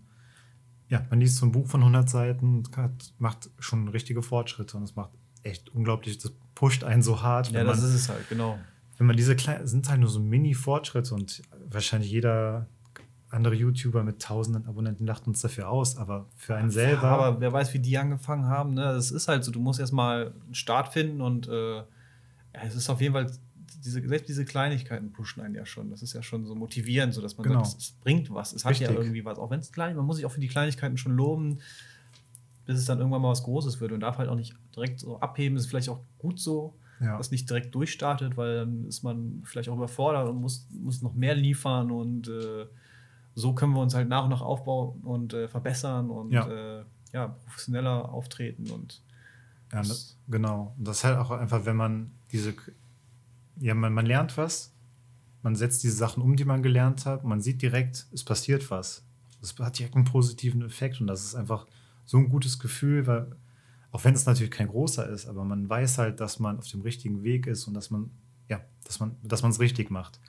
Ja, 0.88 1.04
man 1.10 1.20
liest 1.20 1.36
so 1.36 1.44
ein 1.44 1.52
Buch 1.52 1.66
von 1.66 1.80
100 1.80 2.08
Seiten 2.08 2.56
und 2.56 2.76
hat, 2.78 3.12
macht 3.18 3.50
schon 3.58 3.88
richtige 3.88 4.22
Fortschritte 4.22 4.78
und 4.78 4.84
es 4.84 4.96
macht 4.96 5.10
echt 5.42 5.68
unglaublich, 5.68 6.16
das 6.16 6.32
pusht 6.54 6.82
einen 6.82 7.02
so 7.02 7.20
hart. 7.20 7.50
Ja, 7.50 7.62
das 7.62 7.82
man, 7.82 7.90
ist 7.90 7.94
es 7.94 8.08
halt, 8.08 8.26
genau. 8.30 8.58
Wenn 9.00 9.06
man 9.06 9.16
diese 9.16 9.34
kleinen, 9.34 9.66
sind 9.66 9.88
halt 9.88 9.98
nur 9.98 10.10
so 10.10 10.20
Mini-Fortschritte 10.20 11.14
und 11.14 11.40
wahrscheinlich 11.70 12.10
jeder 12.10 12.66
andere 13.30 13.54
YouTuber 13.54 14.04
mit 14.04 14.20
tausenden 14.20 14.66
Abonnenten 14.66 15.06
lacht 15.06 15.26
uns 15.26 15.40
dafür 15.40 15.70
aus, 15.70 15.96
aber 15.96 16.26
für 16.36 16.54
einen 16.54 16.68
selber. 16.68 17.04
Ja, 17.04 17.16
aber 17.16 17.40
wer 17.40 17.50
weiß, 17.50 17.72
wie 17.72 17.78
die 17.78 17.96
angefangen 17.96 18.44
haben. 18.44 18.74
Ne? 18.74 18.82
Das 18.82 19.10
ist 19.10 19.26
halt 19.26 19.42
so, 19.42 19.52
du 19.52 19.58
musst 19.58 19.80
erstmal 19.80 20.34
einen 20.44 20.54
Start 20.54 20.92
finden 20.92 21.22
und 21.22 21.48
äh, 21.48 21.76
ja, 21.76 21.86
es 22.62 22.74
ist 22.74 22.90
auf 22.90 23.00
jeden 23.00 23.14
Fall, 23.14 23.30
diese, 23.82 24.06
selbst 24.06 24.28
diese 24.28 24.44
Kleinigkeiten 24.44 25.12
pushen 25.12 25.42
einen 25.42 25.54
ja 25.54 25.64
schon. 25.64 25.88
Das 25.88 26.02
ist 26.02 26.12
ja 26.12 26.22
schon 26.22 26.44
so 26.44 26.54
motivierend, 26.54 27.14
so 27.14 27.22
dass 27.22 27.38
man 27.38 27.46
genau. 27.46 27.64
sagt, 27.64 27.80
es, 27.80 27.92
bringt 27.92 28.28
was. 28.28 28.52
Es 28.52 28.66
hat 28.66 28.72
Richtig. 28.72 28.90
ja 28.90 28.94
irgendwie 28.94 29.24
was. 29.24 29.38
Auch 29.38 29.48
wenn 29.48 29.60
es 29.60 29.72
klein 29.72 29.92
ist, 29.92 29.96
man 29.96 30.04
muss 30.04 30.16
sich 30.16 30.26
auch 30.26 30.32
für 30.32 30.40
die 30.40 30.48
Kleinigkeiten 30.48 30.98
schon 30.98 31.16
loben, 31.16 31.60
bis 32.66 32.78
es 32.78 32.84
dann 32.84 32.98
irgendwann 32.98 33.22
mal 33.22 33.30
was 33.30 33.44
Großes 33.44 33.80
wird 33.80 33.92
und 33.92 34.00
darf 34.00 34.18
halt 34.18 34.28
auch 34.28 34.36
nicht 34.36 34.54
direkt 34.76 35.00
so 35.00 35.20
abheben. 35.20 35.56
Ist 35.56 35.68
vielleicht 35.68 35.88
auch 35.88 36.00
gut 36.18 36.38
so, 36.38 36.74
ja. 37.00 37.16
dass 37.16 37.30
nicht 37.30 37.48
direkt 37.48 37.74
durchstartet, 37.74 38.36
weil 38.36 38.56
dann 38.56 38.86
ist 38.86 39.02
man 39.02 39.42
vielleicht 39.44 39.68
auch 39.68 39.76
überfordert 39.76 40.28
und 40.28 40.40
muss, 40.40 40.68
muss 40.70 41.02
noch 41.02 41.14
mehr 41.14 41.34
liefern 41.34 41.90
und 41.90 42.28
äh, 42.28 42.66
so 43.34 43.54
können 43.54 43.72
wir 43.72 43.80
uns 43.80 43.94
halt 43.94 44.08
nach 44.08 44.24
und 44.24 44.30
nach 44.30 44.42
aufbauen 44.42 45.00
und 45.02 45.32
äh, 45.32 45.48
verbessern 45.48 46.10
und 46.10 46.32
ja. 46.32 46.46
Äh, 46.48 46.84
ja. 47.12 47.28
professioneller 47.46 48.12
auftreten 48.12 48.70
und 48.70 49.02
ja, 49.72 49.82
das, 49.82 50.16
genau. 50.28 50.74
Und 50.76 50.88
das 50.88 50.98
ist 50.98 51.04
halt 51.04 51.18
auch 51.18 51.30
einfach, 51.30 51.64
wenn 51.64 51.76
man 51.76 52.10
diese, 52.32 52.54
ja, 53.60 53.74
man, 53.74 53.92
man 53.92 54.04
lernt 54.04 54.36
was, 54.36 54.72
man 55.42 55.54
setzt 55.54 55.82
diese 55.84 55.96
Sachen 55.96 56.22
um, 56.22 56.36
die 56.36 56.44
man 56.44 56.62
gelernt 56.62 57.06
hat, 57.06 57.24
man 57.24 57.40
sieht 57.40 57.62
direkt, 57.62 58.06
es 58.12 58.24
passiert 58.24 58.70
was. 58.70 59.04
Das 59.40 59.54
hat 59.58 59.78
direkt 59.78 59.94
einen 59.94 60.04
positiven 60.04 60.62
Effekt 60.62 61.00
und 61.00 61.06
das 61.06 61.24
ist 61.24 61.34
einfach 61.34 61.66
so 62.04 62.18
ein 62.18 62.28
gutes 62.28 62.58
Gefühl, 62.58 63.06
weil 63.06 63.36
auch 63.92 64.04
wenn 64.04 64.14
es 64.14 64.26
natürlich 64.26 64.50
kein 64.50 64.68
großer 64.68 65.08
ist, 65.08 65.26
aber 65.26 65.44
man 65.44 65.68
weiß 65.68 65.98
halt, 65.98 66.20
dass 66.20 66.38
man 66.38 66.58
auf 66.58 66.68
dem 66.68 66.82
richtigen 66.82 67.22
Weg 67.22 67.46
ist 67.46 67.66
und 67.66 67.74
dass 67.74 67.90
man, 67.90 68.10
ja, 68.48 68.60
dass 68.84 69.00
man, 69.00 69.16
dass 69.22 69.42
man 69.42 69.50
es 69.50 69.60
richtig 69.60 69.90
macht. 69.90 70.20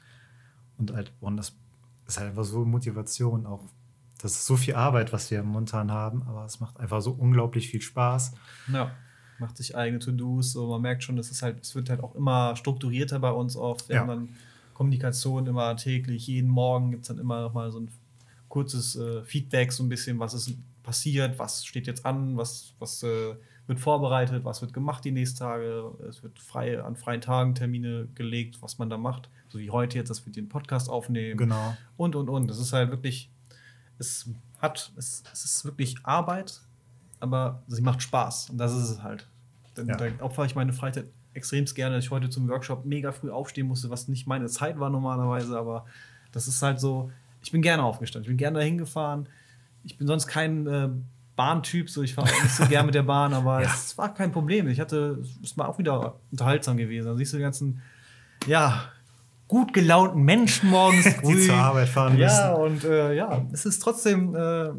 Und 0.77 0.93
halt, 0.93 1.13
und 1.19 1.37
das 1.37 1.55
ist 2.07 2.17
halt 2.17 2.29
einfach 2.29 2.43
so 2.43 2.65
Motivation 2.65 3.45
auch. 3.45 3.63
Das 4.19 4.33
ist 4.33 4.45
so 4.45 4.55
viel 4.55 4.75
Arbeit, 4.75 5.13
was 5.13 5.29
wir 5.31 5.41
momentan 5.43 5.91
haben, 5.91 6.23
aber 6.23 6.45
es 6.45 6.59
macht 6.59 6.79
einfach 6.79 7.01
so 7.01 7.11
unglaublich 7.11 7.69
viel 7.69 7.81
Spaß. 7.81 8.33
Ja, 8.71 8.91
macht 9.39 9.57
sich 9.57 9.75
eigene 9.75 9.99
To-Dos. 9.99 10.53
So, 10.53 10.67
man 10.69 10.81
merkt 10.81 11.03
schon, 11.03 11.17
es 11.17 11.31
ist 11.31 11.41
halt, 11.41 11.61
es 11.61 11.75
wird 11.75 11.89
halt 11.89 12.01
auch 12.01 12.15
immer 12.15 12.55
strukturierter 12.55 13.19
bei 13.19 13.31
uns 13.31 13.55
oft. 13.55 13.89
Wir 13.89 13.95
ja. 13.95 14.01
haben 14.01 14.07
dann 14.07 14.29
Kommunikation 14.73 15.45
immer 15.47 15.75
täglich, 15.75 16.27
jeden 16.27 16.49
Morgen 16.49 16.91
gibt 16.91 17.03
es 17.03 17.09
dann 17.09 17.19
immer 17.19 17.41
noch 17.41 17.53
mal 17.53 17.71
so 17.71 17.79
ein 17.79 17.89
kurzes 18.47 18.95
äh, 18.95 19.23
Feedback, 19.23 19.71
so 19.71 19.83
ein 19.83 19.89
bisschen, 19.89 20.19
was 20.19 20.33
ist 20.33 20.55
passiert, 20.83 21.39
was 21.39 21.65
steht 21.65 21.87
jetzt 21.87 22.05
an, 22.05 22.37
was, 22.37 22.73
was 22.79 23.03
äh, 23.03 23.35
wird 23.67 23.79
vorbereitet, 23.79 24.43
was 24.43 24.61
wird 24.61 24.73
gemacht 24.73 25.05
die 25.05 25.11
nächsten 25.11 25.39
Tage. 25.39 25.91
Es 26.07 26.23
wird 26.23 26.39
frei, 26.39 26.81
an 26.81 26.95
freien 26.95 27.21
Tagen 27.21 27.55
Termine 27.55 28.07
gelegt, 28.15 28.61
was 28.61 28.77
man 28.77 28.89
da 28.89 28.97
macht. 28.97 29.29
So 29.49 29.59
wie 29.59 29.71
heute 29.71 29.97
jetzt, 29.97 30.09
dass 30.09 30.25
wir 30.25 30.33
den 30.33 30.49
Podcast 30.49 30.89
aufnehmen. 30.89 31.37
Genau. 31.37 31.75
Und, 31.97 32.15
und, 32.15 32.29
und. 32.29 32.47
Das 32.49 32.57
ist 32.57 32.73
halt 32.73 32.89
wirklich, 32.89 33.29
es 33.97 34.29
hat, 34.59 34.91
es, 34.97 35.23
es 35.31 35.45
ist 35.45 35.65
wirklich 35.65 35.95
Arbeit, 36.03 36.61
aber 37.19 37.63
sie 37.67 37.81
macht 37.81 38.01
Spaß. 38.01 38.49
Und 38.49 38.57
das 38.57 38.73
ist 38.73 38.89
es 38.89 39.03
halt. 39.03 39.27
Denn 39.77 39.87
ja. 39.87 39.95
da 39.95 40.07
opfere 40.19 40.45
ich 40.45 40.55
meine 40.55 40.73
Freizeit 40.73 41.07
extremst 41.33 41.75
gerne, 41.75 41.95
dass 41.95 42.05
ich 42.05 42.11
heute 42.11 42.29
zum 42.29 42.49
Workshop 42.49 42.85
mega 42.85 43.11
früh 43.11 43.29
aufstehen 43.29 43.67
musste, 43.67 43.89
was 43.89 44.07
nicht 44.07 44.27
meine 44.27 44.47
Zeit 44.47 44.79
war 44.79 44.89
normalerweise, 44.89 45.57
aber 45.57 45.85
das 46.31 46.47
ist 46.47 46.61
halt 46.61 46.79
so, 46.79 47.11
ich 47.41 47.51
bin 47.51 47.61
gerne 47.61 47.83
aufgestanden, 47.83 48.23
ich 48.23 48.27
bin 48.27 48.37
gerne 48.37 48.59
dahin 48.59 48.77
gefahren. 48.77 49.27
Ich 49.83 49.97
bin 49.97 50.07
sonst 50.07 50.27
kein 50.27 50.67
äh, 50.67 50.89
Bahntyp, 51.35 51.89
so 51.89 52.03
ich 52.03 52.13
fahre 52.13 52.27
nicht 52.27 52.51
so 52.51 52.65
gern 52.65 52.85
mit 52.85 52.95
der 52.95 53.03
Bahn, 53.03 53.33
aber 53.33 53.61
ja. 53.63 53.67
es 53.73 53.97
war 53.97 54.13
kein 54.13 54.31
Problem. 54.31 54.67
Ich 54.67 54.79
hatte, 54.79 55.23
es 55.43 55.57
war 55.57 55.69
auch 55.69 55.79
wieder 55.79 56.15
unterhaltsam 56.31 56.77
gewesen. 56.77 57.07
Da 57.07 57.15
siehst 57.15 57.33
du 57.33 57.37
die 57.37 57.43
ganzen, 57.43 57.81
ja, 58.45 58.91
gut 59.47 59.73
gelaunten 59.73 60.21
Menschen 60.23 60.69
morgens 60.69 61.05
die 61.27 61.47
zur 61.47 61.55
Arbeit 61.55 61.89
fahren 61.89 62.13
müssen. 62.13 62.21
Ja, 62.21 62.53
und 62.53 62.83
äh, 62.83 63.15
ja, 63.15 63.45
es 63.51 63.65
ist 63.65 63.79
trotzdem, 63.81 64.35
äh, 64.35 64.69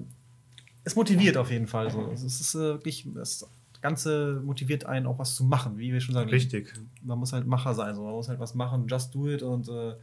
es 0.84 0.96
motiviert 0.96 1.36
auf 1.36 1.50
jeden 1.50 1.66
Fall 1.66 1.90
so. 1.90 2.10
Es 2.12 2.22
ist 2.22 2.54
äh, 2.54 2.58
wirklich, 2.58 3.06
das 3.14 3.46
Ganze 3.82 4.40
motiviert 4.44 4.86
einen 4.86 5.06
auch 5.06 5.18
was 5.18 5.34
zu 5.34 5.44
machen, 5.44 5.76
wie 5.76 5.92
wir 5.92 6.00
schon 6.00 6.14
sagen. 6.14 6.30
Richtig. 6.30 6.72
Man 7.02 7.18
muss 7.18 7.32
halt 7.32 7.46
Macher 7.46 7.74
sein, 7.74 7.94
so. 7.96 8.02
man 8.02 8.12
muss 8.12 8.28
halt 8.28 8.38
was 8.38 8.54
machen, 8.54 8.86
just 8.88 9.14
do 9.14 9.28
it 9.28 9.42
und 9.42 9.68
äh, 9.68 9.94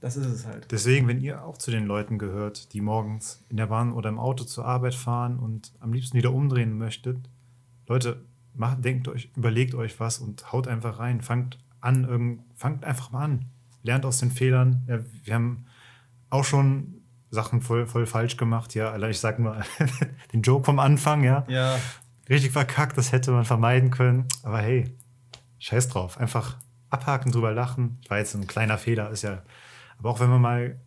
das 0.00 0.16
ist 0.16 0.26
es 0.26 0.46
halt. 0.46 0.70
Deswegen, 0.70 1.08
wenn 1.08 1.20
ihr 1.20 1.44
auch 1.44 1.58
zu 1.58 1.70
den 1.70 1.86
Leuten 1.86 2.18
gehört, 2.18 2.72
die 2.72 2.80
morgens 2.80 3.44
in 3.48 3.56
der 3.56 3.66
Bahn 3.66 3.92
oder 3.92 4.08
im 4.08 4.18
Auto 4.18 4.44
zur 4.44 4.64
Arbeit 4.64 4.94
fahren 4.94 5.38
und 5.38 5.72
am 5.80 5.92
liebsten 5.92 6.18
wieder 6.18 6.32
umdrehen 6.32 6.76
möchtet, 6.76 7.18
Leute, 7.86 8.24
macht, 8.54 8.84
denkt 8.84 9.08
euch, 9.08 9.30
überlegt 9.36 9.74
euch 9.74 9.98
was 10.00 10.18
und 10.18 10.52
haut 10.52 10.68
einfach 10.68 10.98
rein. 10.98 11.20
Fangt 11.20 11.58
an, 11.80 12.40
fangt 12.54 12.84
einfach 12.84 13.10
mal 13.10 13.24
an. 13.24 13.46
Lernt 13.82 14.04
aus 14.04 14.18
den 14.18 14.30
Fehlern. 14.30 14.84
Ja, 14.88 14.98
wir 15.24 15.34
haben 15.34 15.66
auch 16.30 16.44
schon 16.44 17.02
Sachen 17.30 17.60
voll, 17.60 17.86
voll 17.86 18.06
falsch 18.06 18.36
gemacht, 18.36 18.74
ja. 18.74 18.96
Ich 19.08 19.20
sag 19.20 19.38
mal, 19.38 19.64
den 20.32 20.42
Joke 20.42 20.64
vom 20.64 20.78
Anfang, 20.78 21.24
ja. 21.24 21.44
Ja. 21.48 21.78
Richtig 22.28 22.50
verkackt, 22.50 22.98
das 22.98 23.12
hätte 23.12 23.30
man 23.30 23.44
vermeiden 23.44 23.90
können. 23.90 24.26
Aber 24.42 24.58
hey, 24.58 24.92
scheiß 25.58 25.88
drauf. 25.88 26.18
Einfach 26.18 26.56
abhaken, 26.90 27.30
drüber 27.30 27.52
lachen. 27.52 27.98
War 28.08 28.18
jetzt 28.18 28.34
ein 28.34 28.46
kleiner 28.46 28.78
Fehler, 28.78 29.10
ist 29.10 29.22
ja 29.22 29.42
aber 29.98 30.10
auch 30.10 30.20
wenn 30.20 30.30
man 30.30 30.40
mal, 30.40 30.80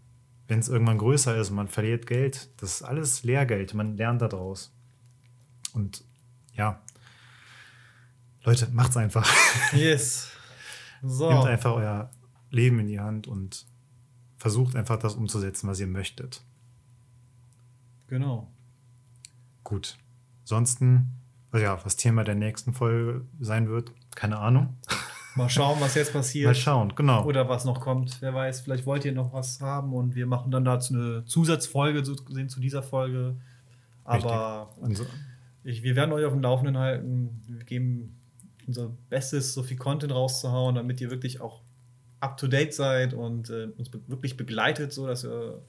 wenn 0.48 0.60
es 0.60 0.70
irgendwann 0.70 0.98
größer 0.98 1.36
ist 1.38 1.50
und 1.50 1.56
man 1.56 1.68
verliert 1.68 2.08
Geld, 2.08 2.50
das 2.62 2.76
ist 2.76 2.82
alles 2.84 3.24
Lehrgeld. 3.24 3.74
Man 3.74 3.98
lernt 3.98 4.22
daraus. 4.22 4.74
Und 5.74 6.04
ja, 6.54 6.82
Leute, 8.44 8.68
macht's 8.72 8.98
einfach. 8.98 9.28
Yes. 9.74 10.32
So. 11.02 11.32
Nehmt 11.32 11.46
einfach 11.46 11.74
euer 11.74 12.10
Leben 12.50 12.80
in 12.80 12.88
die 12.88 13.00
Hand 13.00 13.28
und 13.28 13.66
versucht 14.38 14.76
einfach 14.76 14.98
das 14.98 15.16
umzusetzen, 15.16 15.68
was 15.70 15.80
ihr 15.80 15.88
möchtet. 15.88 16.42
Genau. 18.08 18.52
Gut. 19.64 19.98
Ansonsten, 20.42 21.12
ja, 21.54 21.84
was 21.86 21.96
Thema 21.96 22.24
der 22.24 22.36
nächsten 22.36 22.74
Folge 22.74 23.26
sein 23.40 23.70
wird, 23.70 23.94
keine 24.16 24.40
Ahnung. 24.40 24.78
Mal 25.40 25.48
schauen, 25.48 25.78
was 25.80 25.96
jetzt 25.96 26.12
passiert. 26.12 26.48
Mal 26.48 26.54
schauen, 26.54 26.94
genau. 26.96 27.24
Oder 27.24 27.48
was 27.48 27.64
noch 27.64 27.80
kommt. 27.80 28.22
Wer 28.22 28.34
weiß, 28.34 28.60
vielleicht 28.60 28.86
wollt 28.86 29.06
ihr 29.06 29.14
noch 29.14 29.32
was 29.32 29.62
haben 29.62 29.94
und 29.94 30.14
wir 30.14 30.28
machen 30.28 30.52
dann 30.52 30.66
dazu 30.66 30.94
eine 30.94 31.24
Zusatzfolge 31.24 32.04
zu, 32.04 32.16
zu 32.16 32.60
dieser 32.60 32.84
Folge. 32.84 33.38
Aber 34.04 34.70
also. 34.82 35.06
ich, 35.64 35.82
wir 35.82 35.96
werden 35.96 36.12
euch 36.12 36.26
auf 36.26 36.34
dem 36.34 36.42
Laufenden 36.42 36.78
halten. 36.78 37.42
Wir 37.48 37.64
geben 37.64 38.18
unser 38.68 38.90
Bestes, 39.10 39.54
so 39.54 39.64
viel 39.64 39.78
Content 39.78 40.12
rauszuhauen, 40.12 40.76
damit 40.76 41.00
ihr 41.00 41.10
wirklich 41.10 41.40
auch 41.40 41.62
up 42.20 42.36
to 42.36 42.48
date 42.48 42.74
seid 42.74 43.14
und 43.14 43.50
äh, 43.50 43.70
uns 43.78 43.88
be 43.88 44.02
wirklich 44.08 44.36
begleitet, 44.36 44.92
so 44.92 45.08
dass 45.08 45.24
wir, 45.24 45.62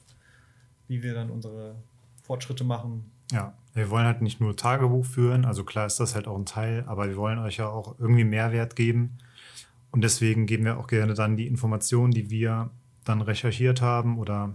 wie 0.88 1.04
wir 1.04 1.14
dann 1.14 1.30
unsere 1.30 1.76
Fortschritte 2.24 2.64
machen. 2.64 3.08
Ja, 3.30 3.54
wir 3.74 3.88
wollen 3.88 4.04
halt 4.04 4.20
nicht 4.20 4.40
nur 4.40 4.56
Tagebuch 4.56 5.06
führen, 5.06 5.44
also 5.44 5.62
klar 5.62 5.86
ist 5.86 6.00
das 6.00 6.16
halt 6.16 6.26
auch 6.26 6.36
ein 6.36 6.44
Teil, 6.44 6.82
aber 6.88 7.06
wir 7.06 7.16
wollen 7.16 7.38
euch 7.38 7.58
ja 7.58 7.68
auch 7.68 8.00
irgendwie 8.00 8.24
Mehrwert 8.24 8.74
geben 8.74 9.18
und 9.92 10.02
deswegen 10.02 10.46
geben 10.46 10.64
wir 10.64 10.78
auch 10.78 10.86
gerne 10.86 11.14
dann 11.14 11.36
die 11.36 11.46
Informationen, 11.46 12.12
die 12.12 12.30
wir 12.30 12.70
dann 13.04 13.22
recherchiert 13.22 13.80
haben 13.80 14.18
oder 14.18 14.54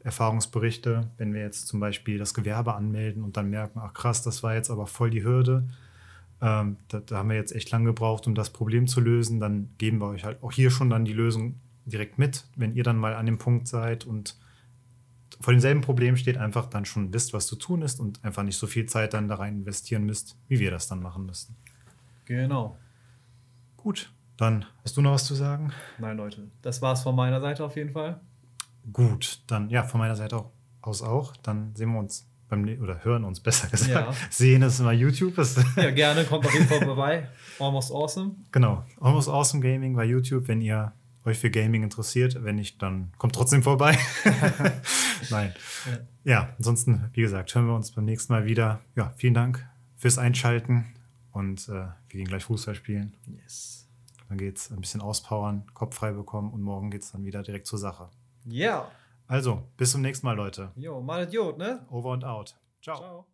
Erfahrungsberichte, 0.00 1.10
wenn 1.16 1.34
wir 1.34 1.42
jetzt 1.42 1.66
zum 1.66 1.80
Beispiel 1.80 2.18
das 2.18 2.34
Gewerbe 2.34 2.74
anmelden 2.74 3.24
und 3.24 3.36
dann 3.36 3.50
merken, 3.50 3.80
ach 3.82 3.92
krass, 3.92 4.22
das 4.22 4.42
war 4.42 4.54
jetzt 4.54 4.70
aber 4.70 4.86
voll 4.86 5.10
die 5.10 5.24
Hürde. 5.24 5.68
Ähm, 6.40 6.76
da, 6.88 7.00
da, 7.00 7.18
haben 7.18 7.30
wir 7.30 7.36
jetzt 7.36 7.52
echt 7.52 7.70
lange 7.72 7.86
gebraucht, 7.86 8.26
um 8.28 8.34
das 8.34 8.50
Problem 8.50 8.86
zu 8.86 9.00
lösen. 9.00 9.40
Dann 9.40 9.70
geben 9.78 9.98
wir 9.98 10.06
euch 10.06 10.24
halt 10.24 10.42
auch 10.42 10.52
hier 10.52 10.70
schon 10.70 10.88
dann 10.88 11.04
die 11.04 11.12
Lösung 11.12 11.56
direkt 11.84 12.18
mit, 12.18 12.46
wenn 12.54 12.74
ihr 12.74 12.84
dann 12.84 12.96
mal 12.96 13.14
an 13.14 13.26
dem 13.26 13.38
Punkt 13.38 13.66
seid 13.66 14.06
und 14.06 14.36
vor 15.40 15.52
demselben 15.52 15.80
Problem 15.80 16.16
steht, 16.16 16.36
einfach 16.36 16.66
dann 16.66 16.84
schon 16.84 17.12
wisst, 17.12 17.32
was 17.32 17.46
zu 17.46 17.56
tun 17.56 17.82
ist 17.82 18.00
und 18.00 18.24
einfach 18.24 18.42
nicht 18.42 18.56
so 18.56 18.66
viel 18.66 18.86
Zeit 18.86 19.14
dann 19.14 19.28
da 19.28 19.36
rein 19.36 19.58
investieren 19.58 20.04
müsst, 20.04 20.36
wie 20.48 20.58
wir 20.58 20.70
das 20.70 20.88
dann 20.88 21.02
machen 21.02 21.26
müssen. 21.26 21.56
Genau. 22.24 22.76
Gut, 23.76 24.12
dann 24.38 24.64
hast 24.84 24.96
du 24.96 25.02
noch 25.02 25.12
was 25.12 25.26
zu 25.26 25.34
sagen? 25.34 25.72
Nein, 25.98 26.16
Leute, 26.16 26.48
das 26.62 26.80
war's 26.80 27.02
von 27.02 27.14
meiner 27.14 27.40
Seite 27.40 27.64
auf 27.64 27.76
jeden 27.76 27.90
Fall. 27.90 28.20
Gut, 28.92 29.42
dann 29.48 29.68
ja, 29.68 29.82
von 29.82 29.98
meiner 29.98 30.16
Seite 30.16 30.44
aus 30.80 31.02
auch. 31.02 31.36
Dann 31.36 31.74
sehen 31.74 31.92
wir 31.92 31.98
uns 31.98 32.26
beim 32.48 32.64
oder 32.80 33.04
hören 33.04 33.24
uns 33.24 33.40
besser 33.42 33.68
gesagt. 33.68 33.90
Ja. 33.90 34.14
Sehen 34.30 34.62
ist 34.62 34.78
immer 34.78 34.92
YouTube. 34.92 35.36
ja, 35.76 35.90
gerne, 35.90 36.24
kommt 36.24 36.46
auf 36.46 36.54
jeden 36.54 36.68
Fall 36.68 36.84
vorbei. 36.84 37.28
Almost 37.58 37.90
Awesome. 37.90 38.36
Genau, 38.52 38.84
Almost 39.00 39.28
Awesome 39.28 39.60
Gaming 39.60 39.94
bei 39.96 40.04
YouTube, 40.04 40.46
wenn 40.46 40.60
ihr 40.60 40.92
euch 41.24 41.38
für 41.38 41.50
Gaming 41.50 41.82
interessiert. 41.82 42.42
Wenn 42.42 42.54
nicht, 42.54 42.80
dann 42.80 43.10
kommt 43.18 43.34
trotzdem 43.34 43.64
vorbei. 43.64 43.98
Nein. 45.30 45.52
Ja. 46.24 46.32
ja, 46.32 46.48
ansonsten, 46.58 47.10
wie 47.12 47.22
gesagt, 47.22 47.52
hören 47.54 47.66
wir 47.66 47.74
uns 47.74 47.90
beim 47.90 48.04
nächsten 48.04 48.32
Mal 48.32 48.46
wieder. 48.46 48.78
Ja, 48.94 49.12
vielen 49.16 49.34
Dank 49.34 49.68
fürs 49.96 50.16
Einschalten 50.16 50.86
und 51.32 51.68
äh, 51.68 51.72
wir 51.72 51.92
gehen 52.08 52.28
gleich 52.28 52.44
Fußball 52.44 52.76
spielen. 52.76 53.14
Yes. 53.26 53.87
Dann 54.28 54.38
geht 54.38 54.58
es 54.58 54.70
ein 54.70 54.80
bisschen 54.80 55.00
auspowern, 55.00 55.66
Kopf 55.74 55.96
frei 55.96 56.12
bekommen 56.12 56.52
und 56.52 56.62
morgen 56.62 56.90
geht 56.90 57.02
es 57.02 57.12
dann 57.12 57.24
wieder 57.24 57.42
direkt 57.42 57.66
zur 57.66 57.78
Sache. 57.78 58.10
Ja. 58.44 58.66
Yeah. 58.66 58.90
Also, 59.26 59.62
bis 59.76 59.92
zum 59.92 60.00
nächsten 60.00 60.26
Mal, 60.26 60.36
Leute. 60.36 60.72
Jo, 60.76 61.00
mal 61.00 61.24
Idiot, 61.24 61.58
ne? 61.58 61.86
Over 61.90 62.10
und 62.10 62.24
out. 62.24 62.56
Ciao. 62.80 62.96
Ciao. 62.96 63.26